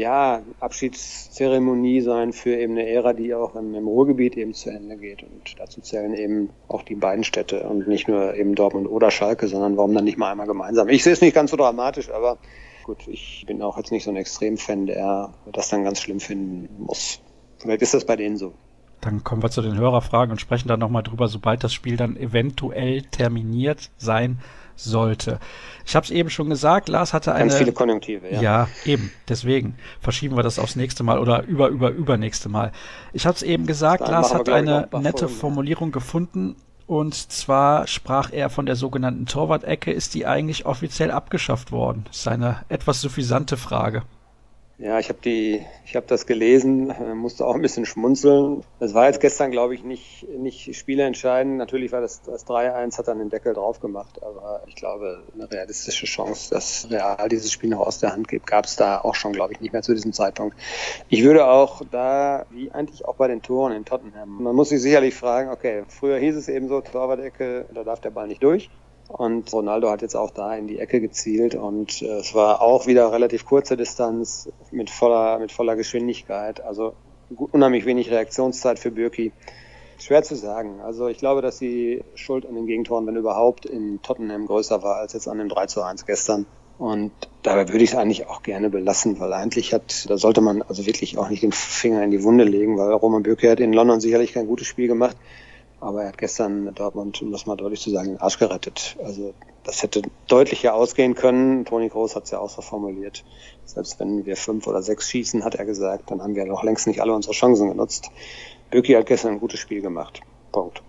ja, 0.00 0.42
Abschiedszeremonie 0.60 2.00
sein 2.00 2.32
für 2.32 2.56
eben 2.56 2.72
eine 2.72 2.88
Ära, 2.88 3.12
die 3.12 3.34
auch 3.34 3.54
im, 3.54 3.74
im, 3.74 3.86
Ruhrgebiet 3.86 4.36
eben 4.36 4.54
zu 4.54 4.70
Ende 4.70 4.96
geht. 4.96 5.22
Und 5.22 5.58
dazu 5.58 5.82
zählen 5.82 6.14
eben 6.14 6.50
auch 6.68 6.82
die 6.82 6.94
beiden 6.94 7.22
Städte 7.22 7.68
und 7.68 7.86
nicht 7.86 8.08
nur 8.08 8.34
eben 8.34 8.54
Dortmund 8.54 8.88
oder 8.88 9.10
Schalke, 9.10 9.46
sondern 9.46 9.76
warum 9.76 9.94
dann 9.94 10.04
nicht 10.04 10.16
mal 10.16 10.32
einmal 10.32 10.46
gemeinsam. 10.46 10.88
Ich 10.88 11.04
sehe 11.04 11.12
es 11.12 11.20
nicht 11.20 11.34
ganz 11.34 11.50
so 11.50 11.58
dramatisch, 11.58 12.10
aber 12.10 12.38
gut, 12.84 13.06
ich 13.08 13.44
bin 13.46 13.60
auch 13.60 13.76
jetzt 13.76 13.92
nicht 13.92 14.04
so 14.04 14.10
ein 14.10 14.16
Extremfan, 14.16 14.86
der 14.86 15.34
das 15.52 15.68
dann 15.68 15.84
ganz 15.84 16.00
schlimm 16.00 16.18
finden 16.18 16.68
muss. 16.78 17.20
Vielleicht 17.58 17.82
ist 17.82 17.92
das 17.92 18.06
bei 18.06 18.16
denen 18.16 18.38
so. 18.38 18.54
Dann 19.00 19.24
kommen 19.24 19.42
wir 19.42 19.50
zu 19.50 19.62
den 19.62 19.76
Hörerfragen 19.76 20.32
und 20.32 20.40
sprechen 20.40 20.68
dann 20.68 20.80
nochmal 20.80 21.02
drüber, 21.02 21.28
sobald 21.28 21.64
das 21.64 21.72
Spiel 21.72 21.96
dann 21.96 22.16
eventuell 22.16 23.02
terminiert 23.02 23.90
sein 23.96 24.38
sollte. 24.76 25.38
Ich 25.84 25.94
habe 25.96 26.04
es 26.04 26.10
eben 26.10 26.30
schon 26.30 26.48
gesagt, 26.48 26.88
Lars 26.88 27.12
hatte 27.12 27.34
eine... 27.34 27.48
Ganz 27.48 27.58
viele 27.58 27.72
Konjunktive, 27.72 28.30
ja. 28.30 28.40
Ja, 28.40 28.68
eben. 28.84 29.10
Deswegen 29.28 29.76
verschieben 30.00 30.36
wir 30.36 30.42
das 30.42 30.58
aufs 30.58 30.76
nächste 30.76 31.02
Mal 31.02 31.18
oder 31.18 31.44
über, 31.44 31.68
über, 31.68 31.90
übernächste 31.90 32.48
Mal. 32.48 32.72
Ich 33.12 33.26
habe 33.26 33.36
es 33.36 33.42
eben 33.42 33.66
gesagt, 33.66 34.02
Dann 34.02 34.12
Lars 34.12 34.34
hat 34.34 34.48
eine 34.48 34.88
nette. 35.00 35.28
Formulierung 35.28 35.92
gefunden 35.92 36.56
und 36.86 37.14
zwar 37.14 37.86
sprach 37.86 38.32
er 38.32 38.50
von 38.50 38.66
der 38.66 38.74
sogenannten 38.74 39.26
Torwart-Ecke. 39.26 39.92
Ist 39.92 40.14
die 40.14 40.26
eigentlich 40.26 40.66
offiziell 40.66 41.10
abgeschafft 41.10 41.70
worden? 41.70 42.04
Das 42.08 42.18
ist 42.18 42.28
eine 42.28 42.62
etwas 42.68 43.00
suffisante 43.00 43.56
Frage. 43.56 44.02
Ja, 44.82 44.98
ich 44.98 45.10
habe 45.10 45.18
die, 45.22 45.66
ich 45.84 45.94
habe 45.94 46.06
das 46.06 46.24
gelesen, 46.24 46.88
äh, 46.88 47.14
musste 47.14 47.46
auch 47.46 47.54
ein 47.54 47.60
bisschen 47.60 47.84
schmunzeln. 47.84 48.64
Es 48.78 48.94
war 48.94 49.08
jetzt 49.08 49.20
gestern, 49.20 49.50
glaube 49.50 49.74
ich, 49.74 49.84
nicht 49.84 50.26
nicht 50.26 50.74
spielentscheidend. 50.74 51.58
Natürlich 51.58 51.92
war 51.92 52.00
das 52.00 52.22
das 52.22 52.46
3-1 52.46 52.96
hat 52.96 53.06
dann 53.06 53.18
den 53.18 53.28
Deckel 53.28 53.52
drauf 53.52 53.80
gemacht, 53.80 54.22
aber 54.22 54.62
ich 54.68 54.76
glaube, 54.76 55.22
eine 55.34 55.50
realistische 55.50 56.06
Chance, 56.06 56.54
dass 56.54 56.90
Real 56.90 57.28
dieses 57.28 57.52
Spiel 57.52 57.68
noch 57.68 57.80
aus 57.80 57.98
der 57.98 58.12
Hand 58.12 58.26
gibt, 58.26 58.46
gab 58.46 58.64
es 58.64 58.76
da 58.76 58.98
auch 59.02 59.14
schon, 59.14 59.34
glaube 59.34 59.52
ich, 59.52 59.60
nicht 59.60 59.74
mehr 59.74 59.82
zu 59.82 59.92
diesem 59.92 60.14
Zeitpunkt. 60.14 60.56
Ich 61.10 61.24
würde 61.24 61.46
auch 61.46 61.82
da, 61.90 62.46
wie 62.48 62.70
eigentlich 62.70 63.04
auch 63.04 63.16
bei 63.16 63.28
den 63.28 63.42
Toren 63.42 63.72
in 63.74 63.84
Tottenham, 63.84 64.42
man 64.42 64.56
muss 64.56 64.70
sich 64.70 64.80
sicherlich 64.80 65.14
fragen, 65.14 65.50
okay, 65.50 65.84
früher 65.88 66.16
hieß 66.16 66.36
es 66.36 66.48
eben 66.48 66.68
so, 66.68 66.80
Torwart-Ecke, 66.80 67.66
da 67.74 67.84
darf 67.84 68.00
der 68.00 68.12
Ball 68.12 68.28
nicht 68.28 68.42
durch. 68.42 68.70
Und 69.12 69.52
Ronaldo 69.52 69.90
hat 69.90 70.02
jetzt 70.02 70.14
auch 70.14 70.30
da 70.30 70.54
in 70.54 70.68
die 70.68 70.78
Ecke 70.78 71.00
gezielt 71.00 71.56
und 71.56 72.00
äh, 72.00 72.18
es 72.18 72.32
war 72.32 72.62
auch 72.62 72.86
wieder 72.86 73.12
relativ 73.12 73.44
kurze 73.44 73.76
Distanz 73.76 74.48
mit 74.70 74.88
voller, 74.88 75.38
mit 75.40 75.50
voller 75.50 75.74
Geschwindigkeit. 75.74 76.60
Also 76.60 76.94
unheimlich 77.36 77.84
wenig 77.86 78.10
Reaktionszeit 78.10 78.78
für 78.78 78.92
Birki. 78.92 79.32
Schwer 79.98 80.22
zu 80.22 80.34
sagen. 80.36 80.80
Also 80.80 81.08
ich 81.08 81.18
glaube, 81.18 81.42
dass 81.42 81.58
die 81.58 82.02
Schuld 82.14 82.46
an 82.46 82.54
den 82.54 82.66
Gegentoren, 82.66 83.06
wenn 83.06 83.16
überhaupt, 83.16 83.66
in 83.66 84.00
Tottenham 84.00 84.46
größer 84.46 84.82
war 84.82 84.96
als 84.96 85.12
jetzt 85.12 85.28
an 85.28 85.38
dem 85.38 85.48
3 85.48 85.66
zu 85.66 85.82
1 85.82 86.06
gestern. 86.06 86.46
Und 86.78 87.12
dabei 87.42 87.68
würde 87.68 87.84
ich 87.84 87.90
es 87.90 87.96
eigentlich 87.96 88.26
auch 88.28 88.42
gerne 88.42 88.70
belassen, 88.70 89.20
weil 89.20 89.34
eigentlich 89.34 89.74
hat, 89.74 90.08
da 90.08 90.16
sollte 90.16 90.40
man 90.40 90.62
also 90.62 90.86
wirklich 90.86 91.18
auch 91.18 91.28
nicht 91.28 91.42
den 91.42 91.52
Finger 91.52 92.02
in 92.02 92.10
die 92.10 92.22
Wunde 92.22 92.44
legen, 92.44 92.78
weil 92.78 92.92
Roman 92.92 93.22
Bürki 93.22 93.48
hat 93.48 93.60
in 93.60 93.74
London 93.74 94.00
sicherlich 94.00 94.32
kein 94.32 94.46
gutes 94.46 94.66
Spiel 94.66 94.86
gemacht. 94.88 95.16
Aber 95.80 96.02
er 96.02 96.08
hat 96.08 96.18
gestern 96.18 96.74
Dortmund, 96.74 97.22
um 97.22 97.32
das 97.32 97.46
mal 97.46 97.56
deutlich 97.56 97.80
zu 97.80 97.90
sagen, 97.90 98.10
den 98.10 98.20
Arsch 98.20 98.38
gerettet. 98.38 98.96
Also 99.02 99.32
das 99.64 99.82
hätte 99.82 100.02
deutlicher 100.28 100.74
ausgehen 100.74 101.14
können. 101.14 101.64
Toni 101.64 101.88
Groß 101.88 102.16
hat 102.16 102.24
es 102.24 102.30
ja 102.30 102.38
auch 102.38 102.50
so 102.50 102.60
formuliert. 102.60 103.24
Selbst 103.64 103.98
wenn 103.98 104.26
wir 104.26 104.36
fünf 104.36 104.66
oder 104.66 104.82
sechs 104.82 105.08
schießen, 105.08 105.44
hat 105.44 105.54
er 105.54 105.64
gesagt, 105.64 106.10
dann 106.10 106.22
haben 106.22 106.34
wir 106.34 106.44
noch 106.44 106.62
längst 106.62 106.86
nicht 106.86 107.00
alle 107.00 107.14
unsere 107.14 107.34
Chancen 107.34 107.68
genutzt. 107.68 108.10
Böki 108.70 108.92
hat 108.92 109.06
gestern 109.06 109.32
ein 109.32 109.40
gutes 109.40 109.60
Spiel 109.60 109.80
gemacht. 109.80 110.20
Punkt. 110.52 110.82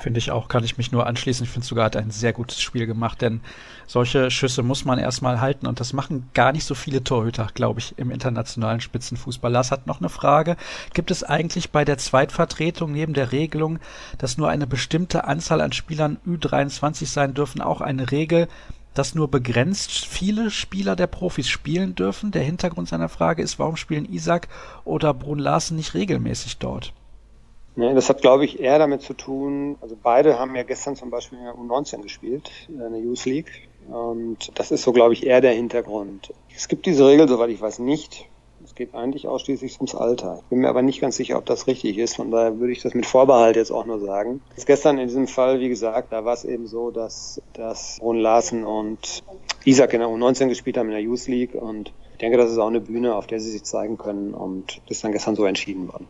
Finde 0.00 0.16
ich 0.16 0.30
auch, 0.30 0.48
kann 0.48 0.64
ich 0.64 0.78
mich 0.78 0.92
nur 0.92 1.06
anschließen. 1.06 1.44
Ich 1.44 1.50
finde 1.50 1.66
sogar, 1.66 1.84
hat 1.84 1.94
ein 1.94 2.10
sehr 2.10 2.32
gutes 2.32 2.62
Spiel 2.62 2.86
gemacht, 2.86 3.20
denn 3.20 3.42
solche 3.86 4.30
Schüsse 4.30 4.62
muss 4.62 4.86
man 4.86 4.98
erstmal 4.98 5.42
halten 5.42 5.66
und 5.66 5.78
das 5.78 5.92
machen 5.92 6.30
gar 6.32 6.52
nicht 6.52 6.64
so 6.64 6.74
viele 6.74 7.04
Torhüter, 7.04 7.48
glaube 7.52 7.80
ich, 7.80 7.98
im 7.98 8.10
internationalen 8.10 8.80
Spitzenfußball. 8.80 9.52
Lars 9.52 9.70
hat 9.70 9.86
noch 9.86 10.00
eine 10.00 10.08
Frage. 10.08 10.56
Gibt 10.94 11.10
es 11.10 11.22
eigentlich 11.22 11.70
bei 11.70 11.84
der 11.84 11.98
Zweitvertretung 11.98 12.92
neben 12.92 13.12
der 13.12 13.30
Regelung, 13.30 13.78
dass 14.16 14.38
nur 14.38 14.48
eine 14.48 14.66
bestimmte 14.66 15.24
Anzahl 15.24 15.60
an 15.60 15.74
Spielern 15.74 16.16
Ü23 16.26 17.04
sein 17.04 17.34
dürfen, 17.34 17.60
auch 17.60 17.82
eine 17.82 18.10
Regel, 18.10 18.48
dass 18.94 19.14
nur 19.14 19.30
begrenzt 19.30 20.06
viele 20.06 20.50
Spieler 20.50 20.96
der 20.96 21.08
Profis 21.08 21.50
spielen 21.50 21.94
dürfen? 21.94 22.30
Der 22.30 22.42
Hintergrund 22.42 22.88
seiner 22.88 23.10
Frage 23.10 23.42
ist, 23.42 23.58
warum 23.58 23.76
spielen 23.76 24.10
Isaac 24.10 24.48
oder 24.84 25.12
Brun 25.12 25.38
Larsen 25.38 25.76
nicht 25.76 25.92
regelmäßig 25.92 26.56
dort? 26.56 26.94
Nee, 27.76 27.94
das 27.94 28.08
hat, 28.08 28.20
glaube 28.20 28.44
ich, 28.44 28.60
eher 28.60 28.78
damit 28.78 29.02
zu 29.02 29.14
tun, 29.14 29.76
also 29.80 29.96
beide 30.00 30.38
haben 30.38 30.56
ja 30.56 30.64
gestern 30.64 30.96
zum 30.96 31.10
Beispiel 31.10 31.38
in 31.38 31.44
der 31.44 31.54
U19 31.54 32.02
gespielt, 32.02 32.50
in 32.68 32.78
der 32.78 33.00
Youth 33.00 33.24
League. 33.24 33.68
Und 33.88 34.50
das 34.54 34.70
ist 34.70 34.82
so, 34.82 34.92
glaube 34.92 35.12
ich, 35.14 35.24
eher 35.26 35.40
der 35.40 35.52
Hintergrund. 35.52 36.32
Es 36.54 36.68
gibt 36.68 36.86
diese 36.86 37.06
Regel, 37.06 37.28
soweit 37.28 37.50
ich 37.50 37.60
weiß, 37.60 37.78
nicht. 37.78 38.26
Es 38.62 38.74
geht 38.74 38.94
eigentlich 38.94 39.26
ausschließlich 39.26 39.76
ums 39.78 39.94
Alter. 39.94 40.40
Ich 40.42 40.48
bin 40.50 40.58
mir 40.58 40.68
aber 40.68 40.82
nicht 40.82 41.00
ganz 41.00 41.16
sicher, 41.16 41.38
ob 41.38 41.46
das 41.46 41.66
richtig 41.66 41.96
ist. 41.96 42.16
Von 42.16 42.30
daher 42.30 42.58
würde 42.60 42.72
ich 42.72 42.82
das 42.82 42.92
mit 42.92 43.06
Vorbehalt 43.06 43.56
jetzt 43.56 43.70
auch 43.70 43.86
nur 43.86 44.00
sagen. 44.00 44.42
Jetzt 44.54 44.66
gestern 44.66 44.98
in 44.98 45.08
diesem 45.08 45.26
Fall, 45.26 45.60
wie 45.60 45.68
gesagt, 45.68 46.12
da 46.12 46.24
war 46.24 46.34
es 46.34 46.44
eben 46.44 46.66
so, 46.66 46.90
dass, 46.90 47.40
dass 47.54 47.98
Ron 48.02 48.18
Larsen 48.18 48.64
und 48.64 49.22
Isaac 49.64 49.94
in 49.94 50.00
der 50.00 50.08
U19 50.08 50.48
gespielt 50.48 50.76
haben 50.76 50.88
in 50.88 50.92
der 50.92 51.02
Youth 51.02 51.26
League. 51.26 51.54
Und 51.54 51.92
ich 52.12 52.18
denke, 52.18 52.36
das 52.36 52.50
ist 52.50 52.58
auch 52.58 52.68
eine 52.68 52.80
Bühne, 52.80 53.14
auf 53.14 53.26
der 53.26 53.40
sie 53.40 53.50
sich 53.50 53.64
zeigen 53.64 53.96
können. 53.96 54.34
Und 54.34 54.82
das 54.86 54.98
ist 54.98 55.04
dann 55.04 55.12
gestern 55.12 55.36
so 55.36 55.46
entschieden 55.46 55.88
worden. 55.88 56.06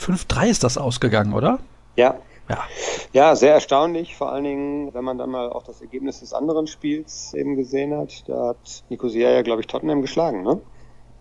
5-3 0.00 0.48
ist 0.48 0.64
das 0.64 0.78
ausgegangen, 0.78 1.34
oder? 1.34 1.58
Ja. 1.96 2.16
Ja. 2.48 2.64
ja, 3.12 3.36
sehr 3.36 3.54
erstaunlich, 3.54 4.16
vor 4.16 4.32
allen 4.32 4.42
Dingen, 4.42 4.92
wenn 4.92 5.04
man 5.04 5.18
dann 5.18 5.30
mal 5.30 5.50
auch 5.50 5.62
das 5.62 5.80
Ergebnis 5.80 6.18
des 6.18 6.32
anderen 6.32 6.66
Spiels 6.66 7.32
eben 7.32 7.54
gesehen 7.54 7.96
hat. 7.96 8.28
Da 8.28 8.48
hat 8.48 8.82
Nicosia 8.88 9.30
ja, 9.30 9.42
glaube 9.42 9.60
ich, 9.60 9.68
Tottenham 9.68 10.02
geschlagen, 10.02 10.42
ne? 10.42 10.60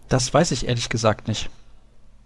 Das 0.07 0.33
weiß 0.33 0.49
ich 0.49 0.67
ehrlich 0.67 0.89
gesagt 0.89 1.27
nicht. 1.27 1.51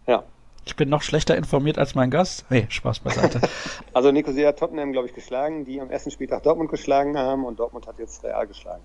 Ja. 0.08 0.24
Ich 0.66 0.78
bin 0.78 0.88
noch 0.88 1.02
schlechter 1.02 1.36
informiert 1.36 1.78
als 1.78 1.96
mein 1.96 2.12
Gast. 2.12 2.46
Nee, 2.50 2.66
Spaß 2.70 3.02
beiseite. 3.02 3.42
also 3.94 4.12
Nicosia 4.14 4.48
hat 4.48 4.60
Tottenham, 4.60 4.94
glaube 4.94 5.10
ich, 5.10 5.14
geschlagen, 5.14 5.66
die 5.66 5.82
am 5.82 5.90
ersten 5.90 6.10
Spieltag 6.10 6.44
Dortmund 6.44 6.70
geschlagen 6.70 7.18
haben 7.18 7.44
und 7.44 7.60
Dortmund 7.60 7.88
hat 7.88 8.00
jetzt 8.00 8.24
Real 8.24 8.48
geschlagen. 8.48 8.84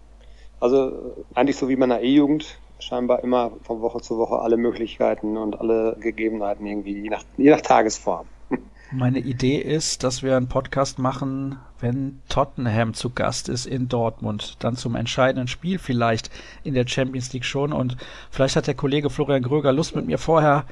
Also 0.59 1.14
eigentlich 1.35 1.57
so 1.57 1.68
wie 1.68 1.76
meiner 1.76 2.00
E-Jugend 2.00 2.59
scheinbar 2.80 3.22
immer 3.22 3.52
von 3.62 3.80
Woche 3.80 4.00
zu 4.00 4.18
Woche 4.18 4.38
alle 4.38 4.56
Möglichkeiten 4.56 5.36
und 5.36 5.60
alle 5.60 5.96
Gegebenheiten 6.00 6.66
irgendwie, 6.66 7.02
je 7.02 7.10
nach, 7.10 7.24
je 7.36 7.50
nach 7.50 7.60
Tagesform. 7.60 8.26
Meine 8.90 9.18
Idee 9.18 9.58
ist, 9.58 10.02
dass 10.02 10.22
wir 10.22 10.36
einen 10.36 10.48
Podcast 10.48 10.98
machen, 10.98 11.58
wenn 11.78 12.20
Tottenham 12.30 12.94
zu 12.94 13.10
Gast 13.10 13.50
ist 13.50 13.66
in 13.66 13.88
Dortmund, 13.88 14.56
dann 14.60 14.76
zum 14.76 14.94
entscheidenden 14.94 15.46
Spiel 15.46 15.78
vielleicht 15.78 16.30
in 16.64 16.72
der 16.72 16.86
Champions 16.86 17.32
League 17.34 17.44
schon 17.44 17.74
und 17.74 17.98
vielleicht 18.30 18.56
hat 18.56 18.66
der 18.66 18.74
Kollege 18.74 19.10
Florian 19.10 19.42
Gröger 19.42 19.72
Lust 19.72 19.94
mit 19.94 20.06
mir 20.06 20.16
vorher 20.16 20.64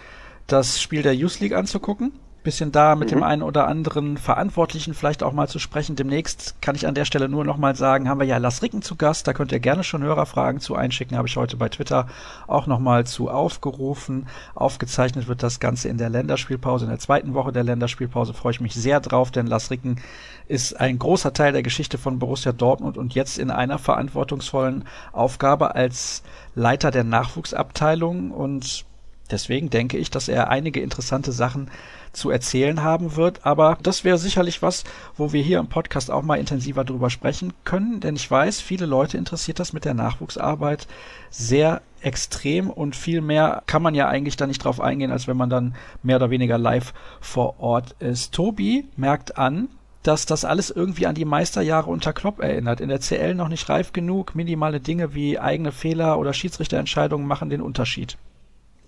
das 0.47 0.81
Spiel 0.81 1.03
der 1.03 1.15
Youth 1.15 1.41
League 1.41 1.55
anzugucken 1.55 2.13
bisschen 2.47 2.71
da 2.71 2.95
mit 2.95 3.11
mhm. 3.11 3.17
dem 3.17 3.23
einen 3.25 3.43
oder 3.43 3.67
anderen 3.67 4.17
Verantwortlichen 4.17 4.95
vielleicht 4.95 5.25
auch 5.25 5.33
mal 5.33 5.49
zu 5.49 5.59
sprechen. 5.59 5.97
Demnächst 5.97 6.63
kann 6.63 6.77
ich 6.77 6.87
an 6.87 6.95
der 6.95 7.05
Stelle 7.05 7.29
nur 7.29 7.45
noch 7.45 7.57
mal 7.57 7.75
sagen, 7.75 8.09
haben 8.09 8.21
wir 8.21 8.27
ja 8.27 8.39
Las 8.39 8.63
Ricken 8.63 8.83
zu 8.83 8.95
Gast. 8.95 9.27
Da 9.27 9.33
könnt 9.33 9.51
ihr 9.51 9.59
gerne 9.59 9.83
schon 9.83 10.05
Hörerfragen 10.05 10.61
zu 10.61 10.77
einschicken. 10.77 11.17
Habe 11.19 11.27
ich 11.27 11.37
heute 11.37 11.57
bei 11.57 11.69
Twitter 11.69 12.07
auch 12.47 12.69
noch 12.69 12.79
mal 12.79 13.05
zu 13.05 13.29
aufgerufen. 13.29 14.29
Aufgezeichnet 14.55 15.27
wird 15.27 15.43
das 15.43 15.59
Ganze 15.59 15.89
in 15.89 15.99
der 15.99 16.09
Länderspielpause, 16.09 16.85
in 16.85 16.91
der 16.91 17.01
zweiten 17.01 17.35
Woche 17.35 17.53
der 17.53 17.65
Länderspielpause. 17.65 18.33
Freue 18.33 18.53
ich 18.53 18.61
mich 18.61 18.75
sehr 18.75 19.01
drauf, 19.01 19.33
denn 19.33 19.49
Las 19.49 19.73
Ricken 19.73 20.01
ist 20.47 20.79
ein 20.79 21.01
großer 21.01 21.33
Teil 21.33 21.53
der 21.53 21.65
Geschichte 21.65 21.99
von 21.99 22.21
Borussia 22.21 22.53
Dortmund 22.53 22.97
und 22.97 23.15
jetzt 23.15 23.39
in 23.39 23.51
einer 23.51 23.79
verantwortungsvollen 23.79 24.85
Aufgabe 25.13 25.75
als 25.75 26.23
Leiter 26.55 26.93
der 26.93 27.05
Nachwuchsabteilung 27.05 28.31
und 28.31 28.87
Deswegen 29.31 29.71
denke 29.71 29.99
ich, 29.99 30.11
dass 30.11 30.29
er 30.29 30.51
einige 30.51 30.81
interessante 30.81 31.33
Sachen 31.33 31.69
zu 32.17 32.31
erzählen 32.31 32.83
haben 32.83 33.17
wird. 33.17 33.47
Aber 33.47 33.79
das 33.83 34.05
wäre 34.05 34.19
sicherlich 34.19 34.63
was, 34.63 34.85
wo 35.17 35.33
wir 35.33 35.43
hier 35.43 35.59
im 35.59 35.69
Podcast 35.69 36.11
auch 36.11 36.23
mal 36.23 36.37
intensiver 36.39 36.85
drüber 36.85 37.11
sprechen 37.11 37.53
können. 37.65 38.01
Denn 38.01 38.17
ich 38.17 38.31
weiß, 38.31 38.61
viele 38.61 38.87
Leute 38.87 39.19
interessiert 39.19 39.61
das 39.61 39.73
mit 39.73 39.85
der 39.85 39.95
Nachwuchsarbeit 39.95 40.87
sehr 41.31 41.83
extrem 42.01 42.71
und 42.71 42.97
viel 42.97 43.21
mehr 43.21 43.63
kann 43.67 43.83
man 43.83 43.95
ja 43.95 44.09
eigentlich 44.09 44.37
da 44.37 44.47
nicht 44.47 44.65
drauf 44.65 44.81
eingehen, 44.81 45.11
als 45.11 45.27
wenn 45.27 45.37
man 45.37 45.51
dann 45.51 45.75
mehr 46.03 46.17
oder 46.17 46.31
weniger 46.31 46.59
live 46.59 46.95
vor 47.21 47.61
Ort 47.61 47.97
ist. 47.99 48.33
Tobi 48.33 48.87
merkt 48.97 49.39
an, 49.39 49.69
dass 50.03 50.25
das 50.25 50.45
alles 50.45 50.71
irgendwie 50.71 51.07
an 51.07 51.17
die 51.17 51.25
Meisterjahre 51.25 51.91
unter 51.91 52.13
Klopp 52.13 52.41
erinnert. 52.41 52.81
In 52.81 52.89
der 52.89 53.01
CL 53.01 53.35
noch 53.35 53.49
nicht 53.49 53.69
reif 53.69 53.93
genug, 53.93 54.37
minimale 54.37 54.81
Dinge 54.81 55.15
wie 55.15 55.39
eigene 55.39 55.73
Fehler 55.73 56.19
oder 56.19 56.33
Schiedsrichterentscheidungen 56.33 57.27
machen 57.27 57.51
den 57.51 57.61
Unterschied. 57.61 58.17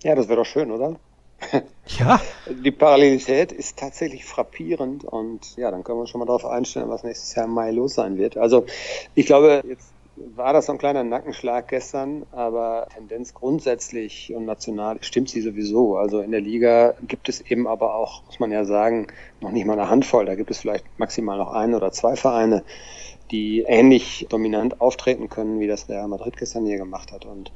Ja, 0.01 0.15
das 0.15 0.29
wäre 0.29 0.37
doch 0.37 0.45
schön, 0.45 0.71
oder? 0.71 0.95
Ja. 1.97 2.21
Die 2.47 2.69
Parallelität 2.69 3.51
ist 3.51 3.79
tatsächlich 3.79 4.23
frappierend 4.23 5.03
und 5.03 5.57
ja, 5.57 5.71
dann 5.71 5.83
können 5.83 5.97
wir 5.97 6.05
schon 6.05 6.19
mal 6.19 6.25
darauf 6.25 6.45
einstellen, 6.45 6.87
was 6.87 7.03
nächstes 7.03 7.33
Jahr 7.33 7.45
im 7.45 7.51
Mai 7.51 7.71
los 7.71 7.95
sein 7.95 8.17
wird. 8.17 8.37
Also 8.37 8.67
ich 9.15 9.25
glaube, 9.25 9.63
jetzt 9.67 9.91
war 10.35 10.53
das 10.53 10.65
so 10.65 10.73
ein 10.73 10.77
kleiner 10.77 11.03
Nackenschlag 11.03 11.67
gestern, 11.67 12.25
aber 12.31 12.87
Tendenz 12.93 13.33
grundsätzlich 13.33 14.33
und 14.35 14.45
national 14.45 14.97
stimmt 15.01 15.29
sie 15.29 15.41
sowieso. 15.41 15.97
Also 15.97 16.19
in 16.19 16.31
der 16.31 16.41
Liga 16.41 16.93
gibt 17.07 17.29
es 17.29 17.41
eben 17.41 17.67
aber 17.67 17.95
auch, 17.95 18.23
muss 18.25 18.39
man 18.39 18.51
ja 18.51 18.65
sagen, 18.65 19.07
noch 19.41 19.51
nicht 19.51 19.65
mal 19.65 19.73
eine 19.73 19.89
Handvoll. 19.89 20.25
Da 20.25 20.35
gibt 20.35 20.51
es 20.51 20.59
vielleicht 20.59 20.85
maximal 20.97 21.37
noch 21.37 21.53
ein 21.53 21.73
oder 21.73 21.91
zwei 21.91 22.15
Vereine, 22.15 22.63
die 23.31 23.61
ähnlich 23.61 24.27
dominant 24.29 24.81
auftreten 24.81 25.29
können, 25.29 25.59
wie 25.59 25.67
das 25.67 25.89
Real 25.89 26.07
Madrid 26.07 26.37
gestern 26.37 26.65
hier 26.65 26.77
gemacht 26.77 27.11
hat. 27.11 27.25
Und 27.25 27.51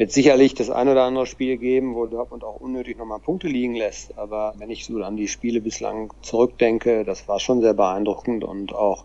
wird 0.00 0.12
sicherlich 0.12 0.54
das 0.54 0.70
ein 0.70 0.88
oder 0.88 1.02
andere 1.02 1.26
Spiel 1.26 1.58
geben, 1.58 1.94
wo 1.94 2.06
Dortmund 2.06 2.42
auch 2.42 2.58
unnötig 2.58 2.96
nochmal 2.96 3.18
Punkte 3.18 3.48
liegen 3.48 3.74
lässt. 3.74 4.16
Aber 4.16 4.54
wenn 4.56 4.70
ich 4.70 4.86
so 4.86 4.96
an 5.02 5.18
die 5.18 5.28
Spiele 5.28 5.60
bislang 5.60 6.10
zurückdenke, 6.22 7.04
das 7.04 7.28
war 7.28 7.38
schon 7.38 7.60
sehr 7.60 7.74
beeindruckend 7.74 8.42
und 8.42 8.74
auch, 8.74 9.04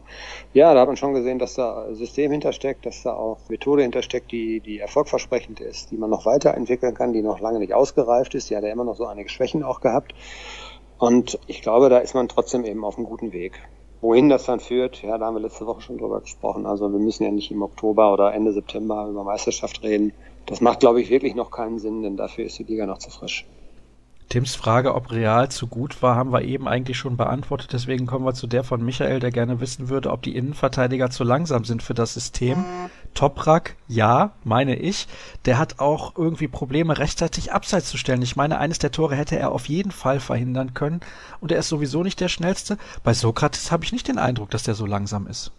ja, 0.54 0.74
da 0.74 0.80
hat 0.80 0.88
man 0.88 0.96
schon 0.96 1.14
gesehen, 1.14 1.38
dass 1.38 1.56
da 1.56 1.94
System 1.94 2.32
hintersteckt, 2.32 2.86
dass 2.86 3.04
da 3.04 3.14
auch 3.14 3.40
Methode 3.50 3.82
hintersteckt, 3.82 4.32
die, 4.32 4.62
die 4.62 4.80
erfolgversprechend 4.80 5.60
ist, 5.60 5.92
die 5.92 5.98
man 5.98 6.10
noch 6.10 6.26
weiterentwickeln 6.26 6.94
kann, 6.94 7.12
die 7.12 7.22
noch 7.22 7.42
lange 7.42 7.60
nicht 7.60 7.74
ausgereift 7.74 8.34
ist. 8.34 8.50
Die 8.50 8.56
hat 8.56 8.64
ja 8.64 8.72
immer 8.72 8.86
noch 8.86 8.96
so 8.96 9.06
einige 9.06 9.28
Schwächen 9.28 9.64
auch 9.64 9.82
gehabt. 9.82 10.16
Und 10.98 11.38
ich 11.48 11.62
glaube, 11.62 11.90
da 11.90 11.98
ist 11.98 12.16
man 12.16 12.30
trotzdem 12.30 12.64
eben 12.64 12.86
auf 12.86 12.96
einem 12.96 13.06
guten 13.06 13.34
Weg. 13.34 13.62
Wohin 14.00 14.30
das 14.30 14.46
dann 14.46 14.62
führt, 14.62 15.04
ja, 15.04 15.18
da 15.18 15.26
haben 15.26 15.36
wir 15.36 15.42
letzte 15.42 15.66
Woche 15.66 15.82
schon 15.82 15.98
drüber 15.98 16.22
gesprochen. 16.22 16.66
Also 16.66 16.90
wir 16.90 17.00
müssen 17.00 17.26
ja 17.26 17.32
nicht 17.32 17.52
im 17.52 17.64
Oktober 17.64 18.14
oder 18.14 18.34
Ende 18.34 18.54
September 18.54 19.10
über 19.10 19.26
Meisterschaft 19.26 19.84
reden. 19.84 20.14
Das 20.46 20.62
macht, 20.62 20.80
glaube 20.80 21.02
ich, 21.02 21.10
wirklich 21.10 21.36
noch 21.36 21.52
keinen 21.52 21.80
Sinn, 21.80 22.04
denn 22.04 22.18
dafür 22.18 22.46
ist 22.46 22.60
die 22.60 22.64
Liga 22.64 22.86
noch 22.86 23.00
zu 23.00 23.10
frisch. 23.10 23.46
Tims 24.30 24.56
Frage, 24.56 24.96
ob 24.96 25.12
Real 25.12 25.50
zu 25.50 25.68
gut 25.68 26.02
war, 26.02 26.16
haben 26.16 26.32
wir 26.32 26.42
eben 26.42 26.68
eigentlich 26.68 26.98
schon 26.98 27.16
beantwortet. 27.16 27.74
Deswegen 27.74 28.08
kommen 28.08 28.26
wir 28.26 28.34
zu 28.34 28.48
der 28.48 28.64
von 28.64 28.84
Michael, 28.84 29.20
der 29.20 29.32
gerne 29.32 29.60
wissen 29.60 29.88
würde, 29.88 30.12
ob 30.12 30.24
die 30.24 30.36
Innenverteidiger 30.36 31.12
zu 31.12 31.24
langsam 31.24 31.64
sind 31.64 31.84
für 31.84 31.94
das 31.94 32.16
System. 32.16 32.66
Toprak, 33.14 33.76
ja, 33.88 34.32
meine 34.44 34.76
ich. 34.76 35.08
Der 35.46 35.60
hat 35.60 35.80
auch 35.80 36.16
irgendwie 36.18 36.48
Probleme, 36.48 36.98
rechtzeitig 36.98 37.54
abseits 37.54 37.90
zu 37.90 37.98
stellen. 37.98 38.24
Ich 38.24 38.36
meine, 38.36 38.58
eines 38.58 38.80
der 38.80 38.92
Tore 38.92 39.16
hätte 39.16 39.38
er 39.38 39.52
auf 39.52 39.70
jeden 39.70 39.92
Fall 39.92 40.20
verhindern 40.20 40.74
können. 40.74 41.02
Und 41.40 41.52
er 41.52 41.60
ist 41.60 41.70
sowieso 41.70 42.02
nicht 42.02 42.20
der 42.20 42.30
schnellste. 42.30 42.78
Bei 43.04 43.14
Sokrates 43.14 43.72
habe 43.72 43.86
ich 43.86 43.92
nicht 43.92 44.08
den 44.08 44.18
Eindruck, 44.18 44.50
dass 44.50 44.64
der 44.64 44.76
so 44.76 44.88
langsam 44.88 45.28
ist. 45.28 45.52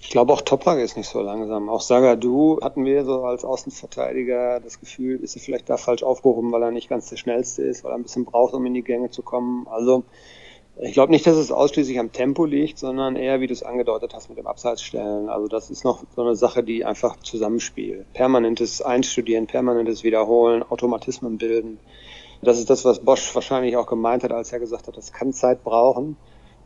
Ich 0.00 0.10
glaube 0.10 0.32
auch 0.32 0.40
Toprak 0.40 0.78
ist 0.78 0.96
nicht 0.96 1.08
so 1.08 1.20
langsam. 1.20 1.68
Auch 1.68 1.80
Sagadu 1.80 2.60
hatten 2.62 2.84
wir 2.84 3.04
so 3.04 3.24
als 3.24 3.44
Außenverteidiger 3.44 4.60
das 4.60 4.80
Gefühl, 4.80 5.20
ist 5.22 5.36
er 5.36 5.42
vielleicht 5.42 5.68
da 5.68 5.76
falsch 5.76 6.02
aufgehoben, 6.02 6.52
weil 6.52 6.62
er 6.62 6.70
nicht 6.70 6.88
ganz 6.88 7.08
der 7.08 7.16
schnellste 7.16 7.62
ist, 7.62 7.84
weil 7.84 7.92
er 7.92 7.96
ein 7.96 8.04
bisschen 8.04 8.24
braucht, 8.24 8.54
um 8.54 8.64
in 8.64 8.74
die 8.74 8.82
Gänge 8.82 9.10
zu 9.10 9.22
kommen. 9.22 9.66
Also 9.68 10.04
ich 10.80 10.92
glaube 10.92 11.10
nicht, 11.10 11.26
dass 11.26 11.36
es 11.36 11.50
ausschließlich 11.50 11.98
am 11.98 12.12
Tempo 12.12 12.44
liegt, 12.44 12.78
sondern 12.78 13.16
eher, 13.16 13.40
wie 13.40 13.48
du 13.48 13.52
es 13.52 13.64
angedeutet 13.64 14.14
hast, 14.14 14.28
mit 14.28 14.38
dem 14.38 14.46
Abseitsstellen. 14.46 15.28
Also 15.28 15.48
das 15.48 15.70
ist 15.70 15.84
noch 15.84 16.04
so 16.14 16.22
eine 16.22 16.36
Sache, 16.36 16.62
die 16.62 16.84
einfach 16.84 17.16
zusammenspielt. 17.20 18.12
Permanentes 18.12 18.80
Einstudieren, 18.80 19.48
permanentes 19.48 20.04
Wiederholen, 20.04 20.62
Automatismen 20.62 21.36
bilden. 21.36 21.80
Das 22.42 22.60
ist 22.60 22.70
das, 22.70 22.84
was 22.84 23.00
Bosch 23.00 23.34
wahrscheinlich 23.34 23.76
auch 23.76 23.88
gemeint 23.88 24.22
hat, 24.22 24.30
als 24.30 24.52
er 24.52 24.60
gesagt 24.60 24.86
hat, 24.86 24.96
das 24.96 25.12
kann 25.12 25.32
Zeit 25.32 25.64
brauchen. 25.64 26.16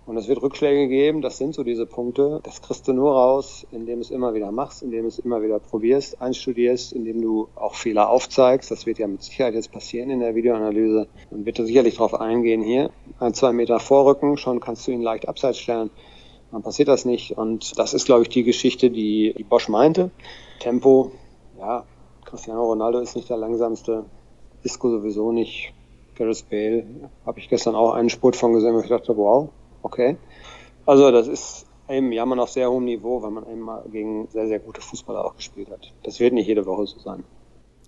Und 0.04 0.16
es 0.16 0.26
wird 0.26 0.42
Rückschläge 0.42 0.88
geben, 0.88 1.22
das 1.22 1.38
sind 1.38 1.54
so 1.54 1.62
diese 1.62 1.86
Punkte. 1.86 2.40
Das 2.42 2.60
kriegst 2.60 2.88
du 2.88 2.92
nur 2.92 3.12
raus, 3.12 3.64
indem 3.70 3.96
du 3.96 4.00
es 4.00 4.10
immer 4.10 4.34
wieder 4.34 4.50
machst, 4.50 4.82
indem 4.82 5.02
du 5.02 5.08
es 5.08 5.20
immer 5.20 5.42
wieder 5.42 5.60
probierst, 5.60 6.20
einstudierst, 6.20 6.92
indem 6.92 7.22
du 7.22 7.48
auch 7.54 7.76
Fehler 7.76 8.10
aufzeigst. 8.10 8.70
Das 8.70 8.84
wird 8.84 8.98
ja 8.98 9.06
mit 9.06 9.22
Sicherheit 9.22 9.54
jetzt 9.54 9.70
passieren 9.70 10.10
in 10.10 10.18
der 10.18 10.34
Videoanalyse. 10.34 11.06
Dann 11.30 11.46
wird 11.46 11.60
er 11.60 11.66
sicherlich 11.66 11.94
darauf 11.94 12.14
eingehen, 12.14 12.62
hier 12.62 12.90
ein, 13.20 13.32
zwei 13.32 13.52
Meter 13.52 13.78
vorrücken, 13.78 14.36
schon 14.38 14.58
kannst 14.58 14.86
du 14.88 14.90
ihn 14.90 15.02
leicht 15.02 15.28
abseits 15.28 15.58
stellen. 15.58 15.90
Dann 16.50 16.62
passiert 16.62 16.88
das 16.88 17.04
nicht. 17.04 17.38
Und 17.38 17.78
das 17.78 17.94
ist, 17.94 18.04
glaube 18.04 18.22
ich, 18.22 18.28
die 18.28 18.42
Geschichte, 18.42 18.90
die, 18.90 19.34
die 19.38 19.44
Bosch 19.44 19.68
meinte. 19.68 20.10
Tempo, 20.58 21.12
ja, 21.58 21.84
Cristiano 22.24 22.64
Ronaldo 22.64 22.98
ist 22.98 23.14
nicht 23.14 23.30
der 23.30 23.36
langsamste, 23.36 24.04
Isco 24.64 24.90
sowieso 24.90 25.30
nicht. 25.30 25.72
Gareth 26.16 26.44
Bale 26.50 26.84
habe 27.24 27.38
ich 27.38 27.48
gestern 27.48 27.74
auch 27.74 27.92
einen 27.94 28.10
Spurt 28.10 28.36
von 28.36 28.52
gesehen, 28.52 28.74
wo 28.74 28.80
ich 28.80 28.88
dachte, 28.88 29.16
wow, 29.16 29.48
Okay. 29.82 30.16
Also 30.86 31.10
das 31.10 31.28
ist 31.28 31.66
eben 31.88 32.12
Jammern 32.12 32.40
auf 32.40 32.50
sehr 32.50 32.70
hohem 32.70 32.84
Niveau, 32.84 33.22
weil 33.22 33.30
man 33.30 33.46
eben 33.48 33.60
mal 33.60 33.84
gegen 33.90 34.28
sehr, 34.28 34.46
sehr 34.46 34.58
gute 34.58 34.80
Fußballer 34.80 35.24
auch 35.24 35.36
gespielt 35.36 35.70
hat. 35.70 35.92
Das 36.02 36.20
wird 36.20 36.32
nicht 36.32 36.46
jede 36.46 36.66
Woche 36.66 36.86
so 36.86 36.98
sein. 36.98 37.24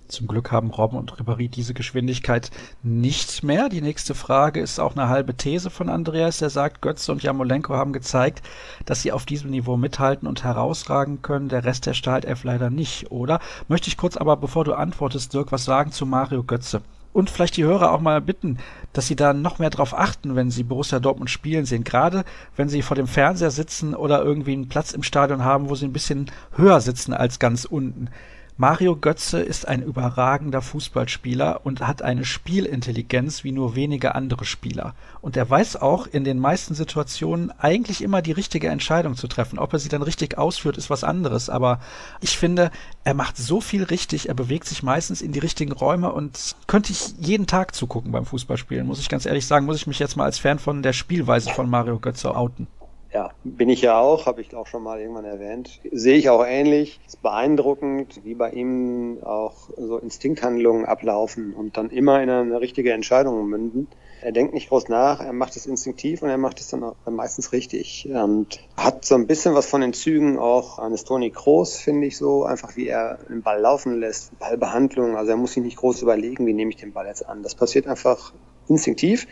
Zum 0.06 0.26
Glück 0.26 0.52
haben 0.52 0.70
Robben 0.70 0.98
und 0.98 1.14
Ribéry 1.14 1.48
diese 1.48 1.72
Geschwindigkeit 1.72 2.50
nicht 2.82 3.42
mehr. 3.42 3.70
Die 3.70 3.80
nächste 3.80 4.14
Frage 4.14 4.60
ist 4.60 4.78
auch 4.78 4.94
eine 4.94 5.08
halbe 5.08 5.34
These 5.34 5.70
von 5.70 5.88
Andreas. 5.88 6.38
Der 6.38 6.50
sagt, 6.50 6.82
Götze 6.82 7.10
und 7.10 7.22
Jamolenko 7.22 7.74
haben 7.74 7.94
gezeigt, 7.94 8.42
dass 8.84 9.00
sie 9.00 9.12
auf 9.12 9.24
diesem 9.24 9.50
Niveau 9.50 9.78
mithalten 9.78 10.28
und 10.28 10.44
herausragen 10.44 11.22
können. 11.22 11.48
Der 11.48 11.64
Rest 11.64 11.86
der 11.86 11.94
Startelf 11.94 12.44
leider 12.44 12.68
nicht, 12.68 13.10
oder? 13.10 13.40
Möchte 13.66 13.88
ich 13.88 13.96
kurz 13.96 14.18
aber, 14.18 14.36
bevor 14.36 14.64
du 14.64 14.74
antwortest, 14.74 15.32
Dirk, 15.32 15.52
was 15.52 15.64
sagen 15.64 15.90
zu 15.90 16.04
Mario 16.04 16.44
Götze 16.44 16.82
und 17.14 17.30
vielleicht 17.30 17.56
die 17.56 17.64
Hörer 17.64 17.92
auch 17.92 18.00
mal 18.00 18.20
bitten, 18.20 18.58
dass 18.92 19.06
sie 19.06 19.16
da 19.16 19.32
noch 19.32 19.58
mehr 19.58 19.70
drauf 19.70 19.96
achten, 19.96 20.36
wenn 20.36 20.50
sie 20.50 20.64
Borussia 20.64 20.98
Dortmund 20.98 21.30
spielen 21.30 21.64
sehen. 21.64 21.84
Gerade 21.84 22.24
wenn 22.56 22.68
sie 22.68 22.82
vor 22.82 22.96
dem 22.96 23.06
Fernseher 23.06 23.50
sitzen 23.50 23.94
oder 23.94 24.22
irgendwie 24.22 24.52
einen 24.52 24.68
Platz 24.68 24.92
im 24.92 25.04
Stadion 25.04 25.44
haben, 25.44 25.70
wo 25.70 25.76
sie 25.76 25.86
ein 25.86 25.92
bisschen 25.92 26.30
höher 26.56 26.80
sitzen 26.80 27.14
als 27.14 27.38
ganz 27.38 27.64
unten. 27.64 28.08
Mario 28.56 28.94
Götze 28.94 29.40
ist 29.40 29.66
ein 29.66 29.82
überragender 29.82 30.62
Fußballspieler 30.62 31.62
und 31.64 31.84
hat 31.84 32.02
eine 32.02 32.24
Spielintelligenz 32.24 33.42
wie 33.42 33.50
nur 33.50 33.74
wenige 33.74 34.14
andere 34.14 34.44
Spieler. 34.44 34.94
Und 35.20 35.36
er 35.36 35.50
weiß 35.50 35.74
auch 35.82 36.06
in 36.06 36.22
den 36.22 36.38
meisten 36.38 36.76
Situationen 36.76 37.50
eigentlich 37.58 38.00
immer 38.00 38.22
die 38.22 38.30
richtige 38.30 38.68
Entscheidung 38.68 39.16
zu 39.16 39.26
treffen. 39.26 39.58
Ob 39.58 39.72
er 39.72 39.80
sie 39.80 39.88
dann 39.88 40.02
richtig 40.02 40.38
ausführt, 40.38 40.76
ist 40.76 40.88
was 40.88 41.02
anderes. 41.02 41.50
Aber 41.50 41.80
ich 42.20 42.38
finde, 42.38 42.70
er 43.02 43.14
macht 43.14 43.36
so 43.36 43.60
viel 43.60 43.82
richtig, 43.82 44.28
er 44.28 44.34
bewegt 44.34 44.68
sich 44.68 44.84
meistens 44.84 45.20
in 45.20 45.32
die 45.32 45.40
richtigen 45.40 45.72
Räume 45.72 46.12
und 46.12 46.54
könnte 46.68 46.92
ich 46.92 47.12
jeden 47.18 47.48
Tag 47.48 47.74
zugucken 47.74 48.12
beim 48.12 48.24
Fußballspielen, 48.24 48.86
muss 48.86 49.00
ich 49.00 49.08
ganz 49.08 49.26
ehrlich 49.26 49.46
sagen, 49.46 49.66
muss 49.66 49.78
ich 49.78 49.88
mich 49.88 49.98
jetzt 49.98 50.16
mal 50.16 50.26
als 50.26 50.38
Fan 50.38 50.60
von 50.60 50.84
der 50.84 50.92
Spielweise 50.92 51.50
von 51.50 51.68
Mario 51.68 51.98
Götze 51.98 52.36
outen 52.36 52.68
ja, 53.14 53.30
bin 53.44 53.68
ich 53.68 53.80
ja 53.80 53.98
auch, 54.00 54.26
habe 54.26 54.40
ich 54.40 54.56
auch 54.56 54.66
schon 54.66 54.82
mal 54.82 55.00
irgendwann 55.00 55.24
erwähnt. 55.24 55.80
Sehe 55.92 56.16
ich 56.16 56.28
auch 56.30 56.44
ähnlich. 56.44 57.00
Ist 57.06 57.22
beeindruckend, 57.22 58.24
wie 58.24 58.34
bei 58.34 58.50
ihm 58.50 59.22
auch 59.22 59.70
so 59.76 59.98
Instinkthandlungen 59.98 60.84
ablaufen 60.84 61.54
und 61.54 61.76
dann 61.76 61.90
immer 61.90 62.20
in 62.20 62.28
eine 62.28 62.60
richtige 62.60 62.92
Entscheidung 62.92 63.48
münden. 63.48 63.86
Er 64.20 64.32
denkt 64.32 64.52
nicht 64.52 64.68
groß 64.68 64.88
nach, 64.88 65.20
er 65.20 65.32
macht 65.32 65.54
es 65.54 65.66
instinktiv 65.66 66.22
und 66.22 66.28
er 66.28 66.38
macht 66.38 66.58
es 66.58 66.68
dann 66.68 66.82
auch 66.82 66.96
meistens 67.08 67.52
richtig. 67.52 68.08
Und 68.10 68.58
hat 68.76 69.04
so 69.04 69.14
ein 69.14 69.28
bisschen 69.28 69.54
was 69.54 69.66
von 69.66 69.80
den 69.80 69.92
Zügen 69.92 70.36
auch 70.38 70.80
eines 70.80 71.04
Toni 71.04 71.30
Kroos, 71.30 71.76
finde 71.76 72.08
ich 72.08 72.16
so, 72.16 72.44
einfach 72.44 72.74
wie 72.74 72.88
er 72.88 73.18
den 73.28 73.42
Ball 73.42 73.60
laufen 73.60 74.00
lässt, 74.00 74.36
Ballbehandlung. 74.40 75.16
Also 75.16 75.30
er 75.30 75.36
muss 75.36 75.52
sich 75.52 75.62
nicht 75.62 75.76
groß 75.76 76.02
überlegen, 76.02 76.46
wie 76.46 76.52
nehme 76.52 76.70
ich 76.70 76.78
den 76.78 76.92
Ball 76.92 77.06
jetzt 77.06 77.28
an. 77.28 77.44
Das 77.44 77.54
passiert 77.54 77.86
einfach 77.86 78.32
instinktiv 78.66 79.28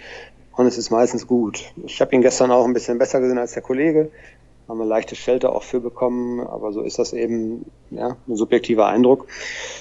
und 0.56 0.66
es 0.66 0.78
ist 0.78 0.90
meistens 0.90 1.26
gut. 1.26 1.72
Ich 1.84 2.00
habe 2.00 2.14
ihn 2.14 2.22
gestern 2.22 2.50
auch 2.50 2.64
ein 2.64 2.72
bisschen 2.72 2.98
besser 2.98 3.20
gesehen 3.20 3.38
als 3.38 3.52
der 3.52 3.62
Kollege 3.62 4.10
haben 4.68 4.78
wir 4.78 4.86
leichte 4.86 5.16
Schelte 5.16 5.52
auch 5.52 5.62
für 5.62 5.80
bekommen, 5.80 6.40
aber 6.40 6.72
so 6.72 6.82
ist 6.82 6.98
das 6.98 7.12
eben 7.12 7.66
ja, 7.90 8.16
ein 8.26 8.36
subjektiver 8.36 8.86
Eindruck. 8.86 9.26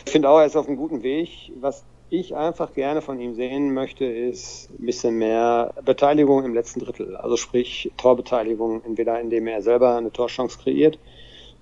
Ich 0.06 0.12
finde 0.12 0.30
auch, 0.30 0.40
er 0.40 0.46
ist 0.46 0.58
auf 0.58 0.68
einem 0.68 0.78
guten 0.78 1.04
Weg. 1.04 1.30
Was 1.60 1.84
ich 2.10 2.36
einfach 2.36 2.74
gerne 2.74 3.02
von 3.02 3.20
ihm 3.22 3.36
sehen 3.36 3.74
möchte, 3.74 4.06
ist 4.06 4.70
ein 4.78 4.86
bisschen 4.86 5.18
mehr 5.18 5.74
Beteiligung 5.86 6.44
im 6.44 6.54
letzten 6.54 6.82
Drittel. 6.82 7.16
Also 7.16 7.38
sprich 7.38 7.92
Torbeteiligung, 7.98 8.82
entweder 8.84 9.20
indem 9.22 9.48
er 9.48 9.62
selber 9.62 9.96
eine 9.96 10.12
Torchance 10.12 10.60
kreiert 10.62 11.00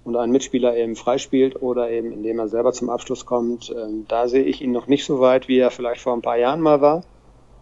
und 0.05 0.15
einen 0.15 0.31
Mitspieler 0.31 0.75
eben 0.75 0.95
freispielt 0.95 1.61
oder 1.61 1.91
eben 1.91 2.11
indem 2.11 2.39
er 2.39 2.47
selber 2.47 2.73
zum 2.73 2.89
Abschluss 2.89 3.25
kommt. 3.25 3.69
Ähm, 3.69 4.05
da 4.07 4.27
sehe 4.27 4.43
ich 4.43 4.61
ihn 4.61 4.71
noch 4.71 4.87
nicht 4.87 5.05
so 5.05 5.19
weit, 5.19 5.47
wie 5.47 5.59
er 5.59 5.69
vielleicht 5.69 6.01
vor 6.01 6.13
ein 6.13 6.23
paar 6.23 6.37
Jahren 6.37 6.61
mal 6.61 6.81
war. 6.81 7.03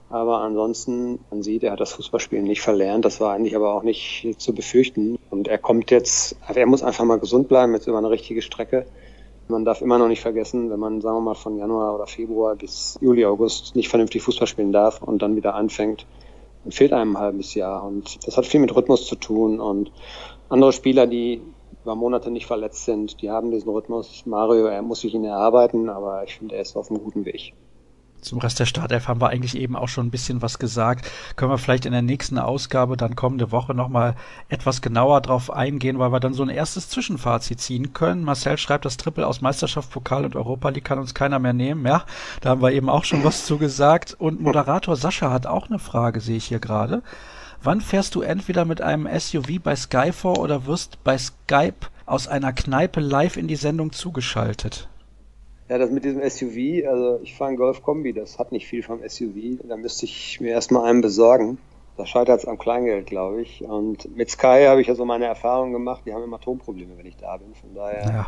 Aber 0.10 0.39
ansonsten, 0.41 1.20
man 1.30 1.43
sieht, 1.43 1.63
er 1.63 1.74
hat 1.74 1.82
das 1.82 1.91
Fußballspielen 1.93 2.46
nicht 2.46 2.62
verlernt. 2.62 3.04
Das 3.04 3.20
war 3.20 3.34
eigentlich 3.34 3.56
aber 3.56 3.74
auch 3.74 3.84
nicht 3.84 4.36
zu 4.38 4.54
befürchten. 4.54 5.17
Und 5.30 5.48
er 5.48 5.58
kommt 5.58 5.91
jetzt, 5.91 6.38
er 6.48 6.65
muss 6.65 6.84
einfach 6.84 7.04
mal 7.04 7.20
gesund 7.20 7.50
bleiben, 7.50 7.74
jetzt 7.74 7.88
über 7.88 7.98
eine 7.98 8.10
richtige 8.10 8.41
Strecke. 8.41 8.86
Man 9.50 9.65
darf 9.65 9.82
immer 9.82 9.98
noch 9.98 10.08
nicht 10.08 10.22
vergessen, 10.22 10.70
wenn 10.70 10.80
man, 10.80 11.02
sagen 11.02 11.17
wir 11.17 11.22
mal, 11.22 11.36
von 11.36 11.58
Januar 11.58 11.96
oder 11.96 12.08
Februar 12.08 12.56
bis 12.56 12.98
Juli, 13.02 13.26
August 13.26 13.76
nicht 13.76 13.89
vernünftig 13.89 14.22
Fußball 14.22 14.48
spielen 14.48 14.72
darf 14.72 15.02
und 15.02 15.22
dann 15.22 15.36
wieder 15.36 15.56
anfängt, 15.56 16.06
dann 16.63 16.72
fehlt 16.72 16.93
einem 16.93 17.15
ein 17.15 17.22
halbes 17.22 17.54
Jahr. 17.54 17.84
Und 17.84 18.26
das 18.26 18.38
hat 18.38 18.46
viel 18.46 18.60
mit 18.60 18.76
Rhythmus 18.76 19.08
zu 19.08 19.15
tun. 19.15 19.60
Und 19.60 19.91
andere 20.50 20.74
Spieler, 20.74 21.08
die 21.08 21.41
über 21.84 21.96
Monate 21.96 22.32
nicht 22.32 22.46
verletzt 22.46 22.86
sind, 22.86 23.22
die 23.22 23.30
haben 23.30 23.52
diesen 23.52 23.70
Rhythmus. 23.70 24.26
Mario, 24.26 24.65
er 24.65 24.82
muss 24.82 25.02
sich 25.02 25.13
ihn 25.13 25.24
erarbeiten, 25.26 25.89
aber 25.89 26.24
ich 26.24 26.36
finde, 26.36 26.56
er 26.56 26.62
ist 26.62 26.76
auf 26.76 26.89
einem 26.89 27.02
guten 27.02 27.26
Weg. 27.26 27.54
Zum 28.28 28.40
Rest 28.40 28.60
der 28.60 28.66
Startelf 28.66 29.08
haben 29.08 29.22
wir 29.22 29.30
eigentlich 29.30 29.56
eben 29.56 29.78
auch 29.78 29.88
schon 29.88 30.08
ein 30.08 30.12
bisschen 30.12 30.42
was 30.42 30.60
gesagt. 30.60 31.10
Können 31.38 31.50
wir 31.50 31.58
vielleicht 31.58 31.86
in 31.86 31.94
der 31.94 32.02
nächsten 32.02 32.38
Ausgabe 32.38 32.98
dann 32.98 33.16
kommende 33.16 33.54
Woche 33.54 33.74
nochmal 33.74 34.16
etwas 34.50 34.82
genauer 34.82 35.22
drauf 35.22 35.50
eingehen, 35.50 35.98
weil 35.98 36.12
wir 36.12 36.20
dann 36.20 36.34
so 36.34 36.44
ein 36.44 36.50
erstes 36.50 36.90
Zwischenfazit 36.90 37.62
ziehen 37.62 37.94
können. 37.94 38.26
Marcel 38.26 38.58
schreibt, 38.58 38.84
das 38.84 38.98
Triple 38.98 39.26
aus 39.26 39.40
Meisterschaft, 39.40 39.92
Pokal 39.92 40.26
und 40.26 40.36
Europa 40.36 40.68
League 40.70 40.84
kann 40.84 41.00
uns 41.00 41.13
keiner 41.13 41.40
mehr 41.40 41.54
nehmen. 41.54 41.86
Ja, 41.86 42.04
da 42.42 42.50
haben 42.50 42.62
wir 42.62 42.74
eben 42.74 42.90
auch 42.90 43.06
schon 43.06 43.24
was 43.24 43.46
zu 43.48 43.58
gesagt. 43.58 44.13
Und 44.20 44.42
Moderator 44.42 44.98
Sascha 44.98 45.32
hat 45.32 45.48
auch 45.48 45.70
eine 45.70 45.80
Frage, 45.80 46.20
sehe 46.20 46.36
ich 46.36 46.46
hier 46.48 46.60
gerade. 46.60 47.04
Wann 47.63 47.80
fährst 47.80 48.13
du 48.16 48.22
entweder 48.22 48.66
mit 48.66 48.82
einem 48.82 49.08
SUV 49.08 49.62
bei 49.63 49.76
Sky 49.78 50.12
vor 50.12 50.40
oder 50.40 50.66
wirst 50.66 51.02
bei 51.06 51.18
Skype 51.18 51.88
aus 52.06 52.28
einer 52.28 52.52
Kneipe 52.52 53.00
live 53.00 53.38
in 53.38 53.48
die 53.48 53.56
Sendung 53.56 53.94
zugeschaltet? 53.94 54.90
Ja, 55.69 55.77
das 55.77 55.91
mit 55.91 56.06
diesem 56.06 56.21
SUV, 56.21 56.88
also 56.88 57.19
ich 57.21 57.36
fahre 57.36 57.51
ein 57.51 57.58
Golf 57.58 57.82
Kombi, 57.82 58.13
das 58.13 58.39
hat 58.39 58.51
nicht 58.51 58.67
viel 58.67 58.84
vom 58.84 59.01
SUV. 59.08 59.60
Da 59.63 59.75
müsste 59.75 60.06
ich 60.06 60.39
mir 60.39 60.51
erstmal 60.51 60.89
einen 60.89 61.01
besorgen. 61.01 61.58
Da 61.97 62.06
scheitert 62.06 62.39
es 62.39 62.47
am 62.47 62.58
Kleingeld, 62.58 63.08
glaube 63.08 63.41
ich. 63.41 63.63
Und 63.63 64.15
mit 64.15 64.30
Sky 64.30 64.65
habe 64.67 64.82
ich 64.82 64.88
ja 64.88 64.95
so 64.95 65.03
meine 65.03 65.25
Erfahrungen 65.25 65.73
gemacht, 65.73 66.03
die 66.06 66.13
haben 66.13 66.23
immer 66.23 66.39
Tonprobleme, 66.39 66.97
wenn 66.97 67.06
ich 67.06 67.17
da 67.17 67.38
bin. 67.38 67.53
Von 67.56 67.73
daher. 67.73 68.06
Ja. 68.06 68.27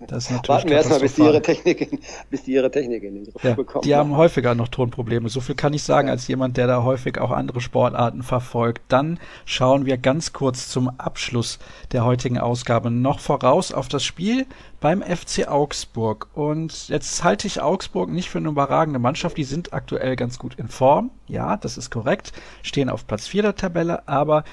Das 0.00 0.24
ist 0.24 0.30
natürlich 0.30 0.48
Warten 0.48 0.68
wir 0.68 0.76
erstmal, 0.76 1.00
bis 1.00 1.14
die 1.14 1.22
ihre 1.22 1.42
Technik 1.42 1.80
in, 1.80 1.98
bis 2.30 2.42
die 2.42 2.52
ihre 2.52 2.70
Technik 2.70 3.02
in 3.02 3.14
den 3.14 3.24
Griff 3.24 3.42
ja, 3.42 3.54
bekommen. 3.54 3.82
Die 3.82 3.94
haben 3.94 4.16
häufiger 4.16 4.54
noch 4.54 4.68
Tonprobleme. 4.68 5.28
So 5.28 5.40
viel 5.40 5.54
kann 5.54 5.72
ich 5.72 5.82
sagen, 5.82 6.10
als 6.10 6.28
jemand, 6.28 6.56
der 6.56 6.66
da 6.66 6.82
häufig 6.82 7.18
auch 7.18 7.30
andere 7.30 7.60
Sportarten 7.60 8.22
verfolgt. 8.22 8.82
Dann 8.88 9.18
schauen 9.46 9.86
wir 9.86 9.96
ganz 9.96 10.32
kurz 10.32 10.68
zum 10.68 10.88
Abschluss 10.98 11.58
der 11.92 12.04
heutigen 12.04 12.38
Ausgabe 12.38 12.90
noch 12.90 13.20
voraus 13.20 13.72
auf 13.72 13.88
das 13.88 14.04
Spiel 14.04 14.46
beim 14.80 15.02
FC 15.02 15.48
Augsburg. 15.48 16.28
Und 16.34 16.88
jetzt 16.88 17.24
halte 17.24 17.46
ich 17.46 17.62
Augsburg 17.62 18.10
nicht 18.10 18.28
für 18.28 18.38
eine 18.38 18.48
überragende 18.48 18.98
Mannschaft. 18.98 19.38
Die 19.38 19.44
sind 19.44 19.72
aktuell 19.72 20.16
ganz 20.16 20.38
gut 20.38 20.56
in 20.56 20.68
Form. 20.68 21.10
Ja, 21.26 21.56
das 21.56 21.78
ist 21.78 21.90
korrekt. 21.90 22.32
Stehen 22.62 22.90
auf 22.90 23.06
Platz 23.06 23.26
4 23.28 23.42
der 23.42 23.56
Tabelle, 23.56 24.06
aber 24.06 24.44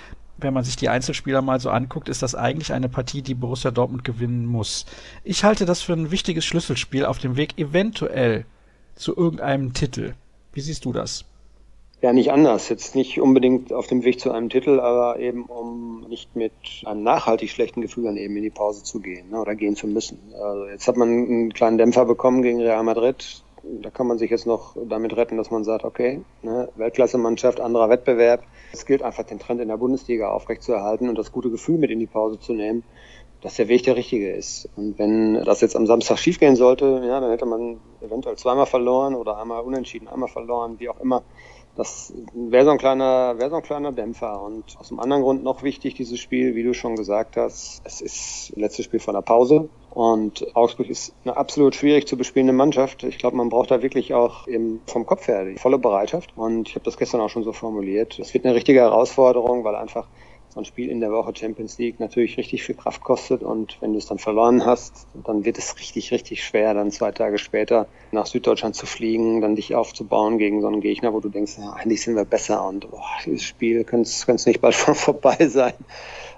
wenn 0.44 0.54
man 0.54 0.64
sich 0.64 0.76
die 0.76 0.90
Einzelspieler 0.90 1.42
mal 1.42 1.60
so 1.60 1.70
anguckt, 1.70 2.10
ist 2.10 2.22
das 2.22 2.36
eigentlich 2.36 2.74
eine 2.74 2.90
Partie, 2.90 3.22
die 3.22 3.34
Borussia 3.34 3.72
Dortmund 3.72 4.04
gewinnen 4.04 4.46
muss. 4.46 4.86
Ich 5.24 5.44
halte 5.44 5.66
das 5.66 5.82
für 5.82 5.94
ein 5.94 6.12
wichtiges 6.12 6.46
Schlüsselspiel 6.46 7.06
auf 7.06 7.18
dem 7.18 7.38
Weg 7.38 7.58
eventuell 7.58 8.46
zu 8.96 9.16
irgendeinem 9.16 9.74
Titel. 9.74 10.14
Wie 10.54 10.62
siehst 10.62 10.86
du 10.86 10.94
das? 10.94 11.26
Ja, 12.04 12.12
nicht 12.12 12.34
anders. 12.34 12.68
Jetzt 12.68 12.96
nicht 12.96 13.22
unbedingt 13.22 13.72
auf 13.72 13.88
dem 13.88 14.04
Weg 14.04 14.20
zu 14.20 14.30
einem 14.32 14.50
Titel, 14.50 14.82
aber 14.82 15.20
eben 15.20 15.46
um 15.46 16.06
nicht 16.10 16.36
mit 16.36 16.52
einem 16.84 17.02
nachhaltig 17.02 17.50
schlechten 17.50 17.80
Gefühl 17.80 18.04
dann 18.04 18.18
eben 18.18 18.36
in 18.36 18.44
die 18.44 18.50
Pause 18.50 18.84
zu 18.84 19.00
gehen 19.00 19.30
ne, 19.30 19.40
oder 19.40 19.56
gehen 19.56 19.78
zu 19.78 19.88
müssen. 19.88 20.20
Also 20.34 20.68
jetzt 20.68 20.86
hat 20.86 20.98
man 20.98 21.08
einen 21.08 21.54
kleinen 21.54 21.78
Dämpfer 21.78 22.04
bekommen 22.04 22.42
gegen 22.42 22.60
Real 22.60 22.84
Madrid. 22.84 23.42
Da 23.63 23.89
kann 23.89 24.08
man 24.08 24.17
sich 24.17 24.30
jetzt 24.30 24.45
noch 24.45 24.76
damit 24.76 25.15
retten, 25.15 25.38
dass 25.38 25.49
man 25.49 25.63
sagt, 25.63 25.86
okay, 25.86 26.21
ne, 26.41 26.69
Weltklasse-Mannschaft, 26.76 27.62
anderer 27.62 27.89
Wettbewerb. 27.89 28.43
Es 28.73 28.86
gilt 28.86 29.02
einfach, 29.02 29.23
den 29.23 29.39
Trend 29.39 29.62
in 29.62 29.69
der 29.69 29.78
Bundesliga 29.78 30.30
aufrechtzuerhalten 30.30 31.08
und 31.08 31.17
das 31.17 31.32
gute 31.32 31.49
Gefühl 31.49 31.78
mit 31.78 31.89
in 31.89 31.99
die 31.99 32.08
Pause 32.08 32.39
zu 32.39 32.54
nehmen, 32.54 32.84
dass 33.39 33.56
der 33.56 33.69
Weg 33.69 33.84
der 33.84 33.95
richtige 33.95 34.34
ist. 34.34 34.69
Und 34.76 34.99
wenn 34.99 35.36
das 35.45 35.62
jetzt 35.62 35.76
am 35.76 35.86
Samstag 35.86 36.17
schiefgehen 36.17 36.56
sollte, 36.58 37.04
ja, 37.06 37.21
dann 37.21 37.30
hätte 37.30 37.45
man 37.45 37.80
eventuell 38.02 38.36
zweimal 38.36 38.65
verloren 38.65 39.15
oder 39.15 39.38
einmal 39.38 39.62
unentschieden, 39.62 40.08
einmal 40.08 40.30
verloren, 40.30 40.80
wie 40.80 40.89
auch 40.89 40.99
immer. 40.99 41.23
Das 41.76 42.13
wäre 42.34 42.65
so 42.65 42.71
ein 42.71 42.78
kleiner, 42.78 43.38
wäre 43.39 43.49
so 43.49 43.56
ein 43.56 43.63
kleiner 43.63 43.91
Dämpfer. 43.91 44.41
Und 44.41 44.78
aus 44.80 44.91
einem 44.91 44.99
anderen 44.99 45.23
Grund 45.23 45.43
noch 45.43 45.63
wichtig, 45.63 45.95
dieses 45.95 46.19
Spiel, 46.19 46.56
wie 46.56 46.63
du 46.63 46.73
schon 46.73 46.95
gesagt 46.95 47.36
hast, 47.36 47.82
es 47.84 48.02
ist 48.02 48.49
das 48.49 48.58
letzte 48.58 48.84
Spiel 48.84 48.99
von 48.99 49.13
der 49.13 49.21
Pause. 49.21 49.69
Und 49.94 50.56
Augsburg 50.56 50.90
ist 50.90 51.14
eine 51.24 51.38
absolut 51.38 51.76
schwierig 51.76 52.08
zu 52.08 52.18
bespielende 52.18 52.54
Mannschaft. 52.54 53.04
Ich 53.04 53.20
glaube, 53.20 53.38
man 53.38 53.50
braucht 53.50 53.70
da 53.70 53.84
wirklich 53.84 54.16
auch 54.16 54.48
eben 54.48 54.82
vom 54.88 55.06
Kopf 55.06 55.28
her 55.28 55.46
die 55.46 55.60
volle 55.60 55.78
Bereitschaft. 55.78 56.34
Und 56.36 56.68
ich 56.68 56.74
habe 56.74 56.84
das 56.86 56.98
gestern 56.98 57.22
auch 57.22 57.30
schon 57.30 57.44
so 57.44 57.54
formuliert. 57.54 58.18
Es 58.18 58.34
wird 58.34 58.44
eine 58.44 58.56
richtige 58.56 58.80
Herausforderung, 58.80 59.64
weil 59.64 59.76
einfach 59.76 60.08
so 60.54 60.60
ein 60.60 60.66
Spiel 60.66 60.90
in 60.90 61.00
der 61.00 61.12
Woche 61.12 61.34
Champions 61.36 61.78
League 61.80 62.00
natürlich 62.00 62.38
richtig 62.38 62.64
viel 62.64 62.76
Kraft 62.76 63.02
kostet 63.02 63.42
und 63.42 63.78
wenn 63.82 63.94
du 63.94 63.98
es 63.98 64.06
dann 64.06 64.20
verloren 64.20 64.66
hast, 64.66 65.08
dann 65.26 65.46
wird 65.46 65.58
es 65.58 65.80
richtig, 65.80 66.12
richtig 66.12 66.44
schwer, 66.44 66.76
dann 66.76 66.92
zwei 66.92 67.12
Tage 67.12 67.40
später 67.40 67.88
nach 68.12 68.28
Süddeutschland 68.28 68.76
zu 68.76 68.86
fliegen, 68.86 69.42
dann 69.42 69.56
dich 69.56 69.74
aufzubauen 69.74 70.38
gegen 70.38 70.62
so 70.62 70.68
einen 70.68 70.82
Gegner, 70.82 71.12
wo 71.12 71.22
du 71.22 71.30
denkst, 71.30 71.58
ja, 71.58 71.72
eigentlich 71.72 72.04
sind 72.04 72.16
wir 72.16 72.26
besser 72.26 72.68
und 72.68 72.92
boah, 72.92 73.04
dieses 73.26 73.44
Spiel 73.44 73.84
könnte 73.84 74.10
es 74.10 74.46
nicht 74.46 74.62
bald 74.62 74.76
schon 74.76 74.96
vorbei 74.96 75.48
sein. 75.48 75.74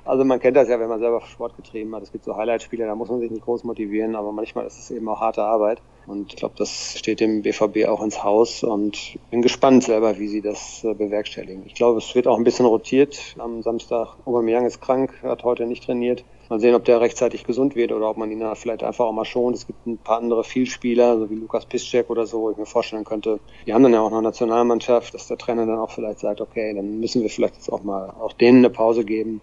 Also 0.06 0.24
man 0.24 0.40
kennt 0.40 0.56
das 0.56 0.70
ja, 0.70 0.80
wenn 0.80 0.88
man 0.88 1.00
selber 1.00 1.22
Sport 1.22 1.58
getrieben 1.58 1.96
hat. 1.96 2.04
Es 2.04 2.12
gibt 2.12 2.26
so 2.26 2.38
Highlight-Spiele, 2.38 2.86
da 2.86 2.94
muss 2.94 3.10
man 3.10 3.20
sich 3.20 3.32
nicht 3.32 3.44
groß 3.44 3.64
motivieren, 3.64 4.16
aber 4.16 4.32
manchmal 4.32 4.68
ist 4.68 4.78
es 4.78 4.92
eben 4.92 5.10
auch 5.10 5.20
harte 5.20 5.42
Arbeit. 5.42 5.82
Und 6.06 6.32
ich 6.32 6.36
glaube, 6.36 6.54
das 6.56 6.96
steht 7.00 7.20
dem 7.20 7.42
BVB 7.42 7.88
auch 7.88 8.04
ins 8.04 8.24
Haus 8.24 8.64
und 8.64 9.18
bin 9.32 9.42
gespannt 9.42 9.84
selber, 9.84 10.20
wie 10.20 10.28
sie 10.28 10.42
das 10.42 10.84
äh, 10.84 10.94
bewerkstelligen. 10.94 11.64
Ich 11.66 11.74
glaube, 11.74 11.98
es 11.98 12.14
wird 12.14 12.28
auch 12.28 12.38
ein 12.38 12.44
bisschen 12.44 12.68
rotiert. 12.68 13.36
Am 13.40 13.64
Samstag, 13.64 14.16
Aubameyang 14.26 14.68
ist 14.68 14.80
krank, 14.80 15.12
hat 15.24 15.44
heute 15.44 15.66
nicht 15.66 15.84
trainiert. 15.84 16.24
Mal 16.50 16.60
sehen, 16.60 16.76
ob 16.76 16.86
der 16.86 17.02
rechtzeitig 17.02 17.44
gesund 17.44 17.76
wird 17.76 17.92
oder 17.92 18.08
ob 18.08 18.18
man 18.18 18.30
ihn 18.30 18.46
vielleicht 18.54 18.84
einfach 18.84 19.06
auch 19.06 19.12
mal 19.12 19.26
schont. 19.26 19.56
Es 19.56 19.66
gibt 19.66 19.88
ein 19.88 19.98
paar 19.98 20.20
andere 20.20 20.44
Vielspieler, 20.44 21.18
so 21.18 21.32
wie 21.32 21.36
Lukas 21.36 21.66
Piszczek 21.66 22.12
oder 22.12 22.28
so, 22.28 22.42
wo 22.42 22.52
ich 22.52 22.58
mir 22.58 22.68
vorstellen 22.68 23.04
könnte, 23.04 23.40
die 23.66 23.74
haben 23.74 23.82
dann 23.82 23.94
ja 23.94 24.02
auch 24.02 24.12
noch 24.12 24.22
Nationalmannschaft, 24.22 25.16
dass 25.16 25.28
der 25.28 25.40
Trainer 25.40 25.66
dann 25.66 25.80
auch 25.80 25.90
vielleicht 25.90 26.20
sagt, 26.20 26.42
okay, 26.42 26.76
dann 26.76 27.00
müssen 27.00 27.24
wir 27.24 27.32
vielleicht 27.32 27.56
jetzt 27.56 27.74
auch 27.74 27.82
mal 27.82 28.12
auch 28.20 28.34
denen 28.34 28.60
eine 28.60 28.70
Pause 28.70 29.04
geben. 29.04 29.42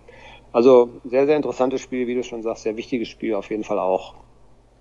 Also 0.52 1.00
sehr, 1.04 1.26
sehr 1.26 1.36
interessantes 1.36 1.82
Spiel, 1.82 2.06
wie 2.06 2.14
du 2.14 2.22
schon 2.24 2.42
sagst, 2.42 2.62
sehr 2.62 2.76
wichtiges 2.78 3.08
Spiel 3.08 3.34
auf 3.34 3.50
jeden 3.50 3.64
Fall 3.64 3.78
auch. 3.78 4.14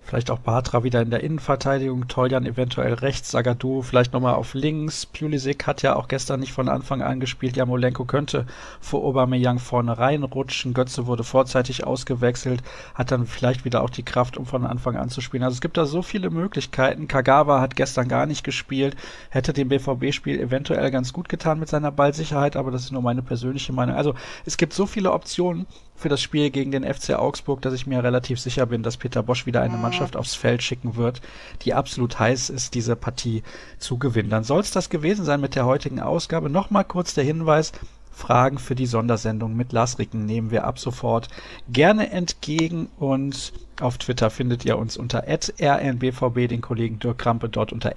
Vielleicht 0.04 0.30
auch 0.30 0.40
Batra 0.40 0.84
wieder 0.84 1.00
in 1.00 1.10
der 1.10 1.22
Innenverteidigung, 1.22 2.08
Toljan 2.08 2.44
eventuell 2.44 2.92
rechts, 2.94 3.30
Sagadu 3.30 3.82
vielleicht 3.82 4.12
nochmal 4.12 4.34
auf 4.34 4.52
links. 4.52 5.06
Pulisic 5.06 5.66
hat 5.66 5.82
ja 5.82 5.94
auch 5.96 6.08
gestern 6.08 6.40
nicht 6.40 6.52
von 6.52 6.68
Anfang 6.68 7.02
an 7.02 7.20
gespielt. 7.20 7.56
Jamolenko 7.56 8.04
könnte 8.04 8.46
vor 8.80 9.04
Aubameyang 9.04 9.58
vorne 9.58 9.96
reinrutschen. 9.96 10.74
Götze 10.74 11.06
wurde 11.06 11.24
vorzeitig 11.24 11.84
ausgewechselt, 11.84 12.62
hat 12.94 13.10
dann 13.10 13.26
vielleicht 13.26 13.64
wieder 13.64 13.82
auch 13.82 13.90
die 13.90 14.02
Kraft, 14.02 14.36
um 14.36 14.44
von 14.44 14.66
Anfang 14.66 14.96
an 14.96 15.08
zu 15.08 15.20
spielen. 15.20 15.44
Also 15.44 15.54
es 15.54 15.60
gibt 15.60 15.76
da 15.76 15.86
so 15.86 16.02
viele 16.02 16.30
Möglichkeiten. 16.30 17.08
Kagawa 17.08 17.60
hat 17.60 17.76
gestern 17.76 18.08
gar 18.08 18.26
nicht 18.26 18.44
gespielt, 18.44 18.96
hätte 19.30 19.52
dem 19.52 19.68
BVB-Spiel 19.68 20.40
eventuell 20.40 20.90
ganz 20.90 21.12
gut 21.12 21.28
getan 21.28 21.60
mit 21.60 21.68
seiner 21.68 21.92
Ballsicherheit, 21.92 22.56
aber 22.56 22.70
das 22.70 22.82
ist 22.82 22.92
nur 22.92 23.02
meine 23.02 23.22
persönliche 23.22 23.72
Meinung. 23.72 23.96
Also 23.96 24.14
es 24.44 24.56
gibt 24.56 24.72
so 24.72 24.86
viele 24.86 25.12
Optionen 25.12 25.66
für 26.02 26.08
das 26.08 26.20
Spiel 26.20 26.50
gegen 26.50 26.72
den 26.72 26.84
FC 26.84 27.14
Augsburg, 27.14 27.62
dass 27.62 27.72
ich 27.72 27.86
mir 27.86 28.02
relativ 28.02 28.40
sicher 28.40 28.66
bin, 28.66 28.82
dass 28.82 28.96
Peter 28.96 29.22
Bosch 29.22 29.46
wieder 29.46 29.62
eine 29.62 29.76
Mannschaft 29.76 30.16
aufs 30.16 30.34
Feld 30.34 30.62
schicken 30.62 30.96
wird, 30.96 31.22
die 31.62 31.74
absolut 31.74 32.18
heiß 32.18 32.50
ist, 32.50 32.74
diese 32.74 32.96
Partie 32.96 33.42
zu 33.78 33.98
gewinnen. 33.98 34.28
Dann 34.28 34.44
soll 34.44 34.60
es 34.60 34.72
das 34.72 34.90
gewesen 34.90 35.24
sein 35.24 35.40
mit 35.40 35.54
der 35.54 35.64
heutigen 35.64 36.00
Ausgabe. 36.00 36.50
Nochmal 36.50 36.84
kurz 36.84 37.14
der 37.14 37.24
Hinweis, 37.24 37.72
Fragen 38.14 38.58
für 38.58 38.74
die 38.74 38.86
Sondersendung 38.86 39.56
mit 39.56 39.72
Lars 39.72 39.98
Ricken 39.98 40.26
nehmen 40.26 40.50
wir 40.50 40.64
ab 40.64 40.78
sofort 40.78 41.28
gerne 41.70 42.10
entgegen 42.10 42.88
und 42.98 43.54
auf 43.80 43.96
Twitter 43.96 44.28
findet 44.28 44.64
ihr 44.64 44.76
uns 44.76 44.96
unter 44.96 45.24
rnbvb, 45.26 46.46
den 46.46 46.60
Kollegen 46.60 46.98
Dirk 46.98 47.18
Krampe 47.18 47.48
dort 47.48 47.72
unter 47.72 47.94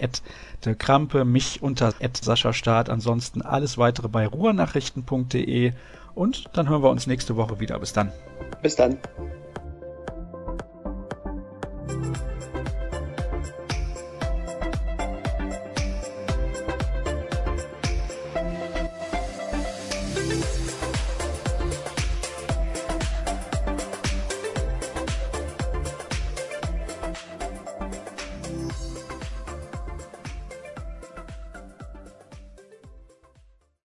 Dirk 0.64 0.80
Krampe, 0.80 1.26
mich 1.26 1.62
unter 1.62 1.94
Sascha 2.22 2.54
Staat, 2.54 2.90
ansonsten 2.90 3.42
alles 3.42 3.78
weitere 3.78 4.08
bei 4.08 4.26
ruhrnachrichten.de 4.26 5.74
und 6.16 6.46
dann 6.54 6.70
hören 6.70 6.82
wir 6.82 6.90
uns 6.90 7.06
nächste 7.08 7.36
Woche 7.36 7.60
wieder. 7.60 7.78
Bis 7.80 7.94
dann. 7.94 8.12
Bis 8.62 8.76
dann. 8.76 8.98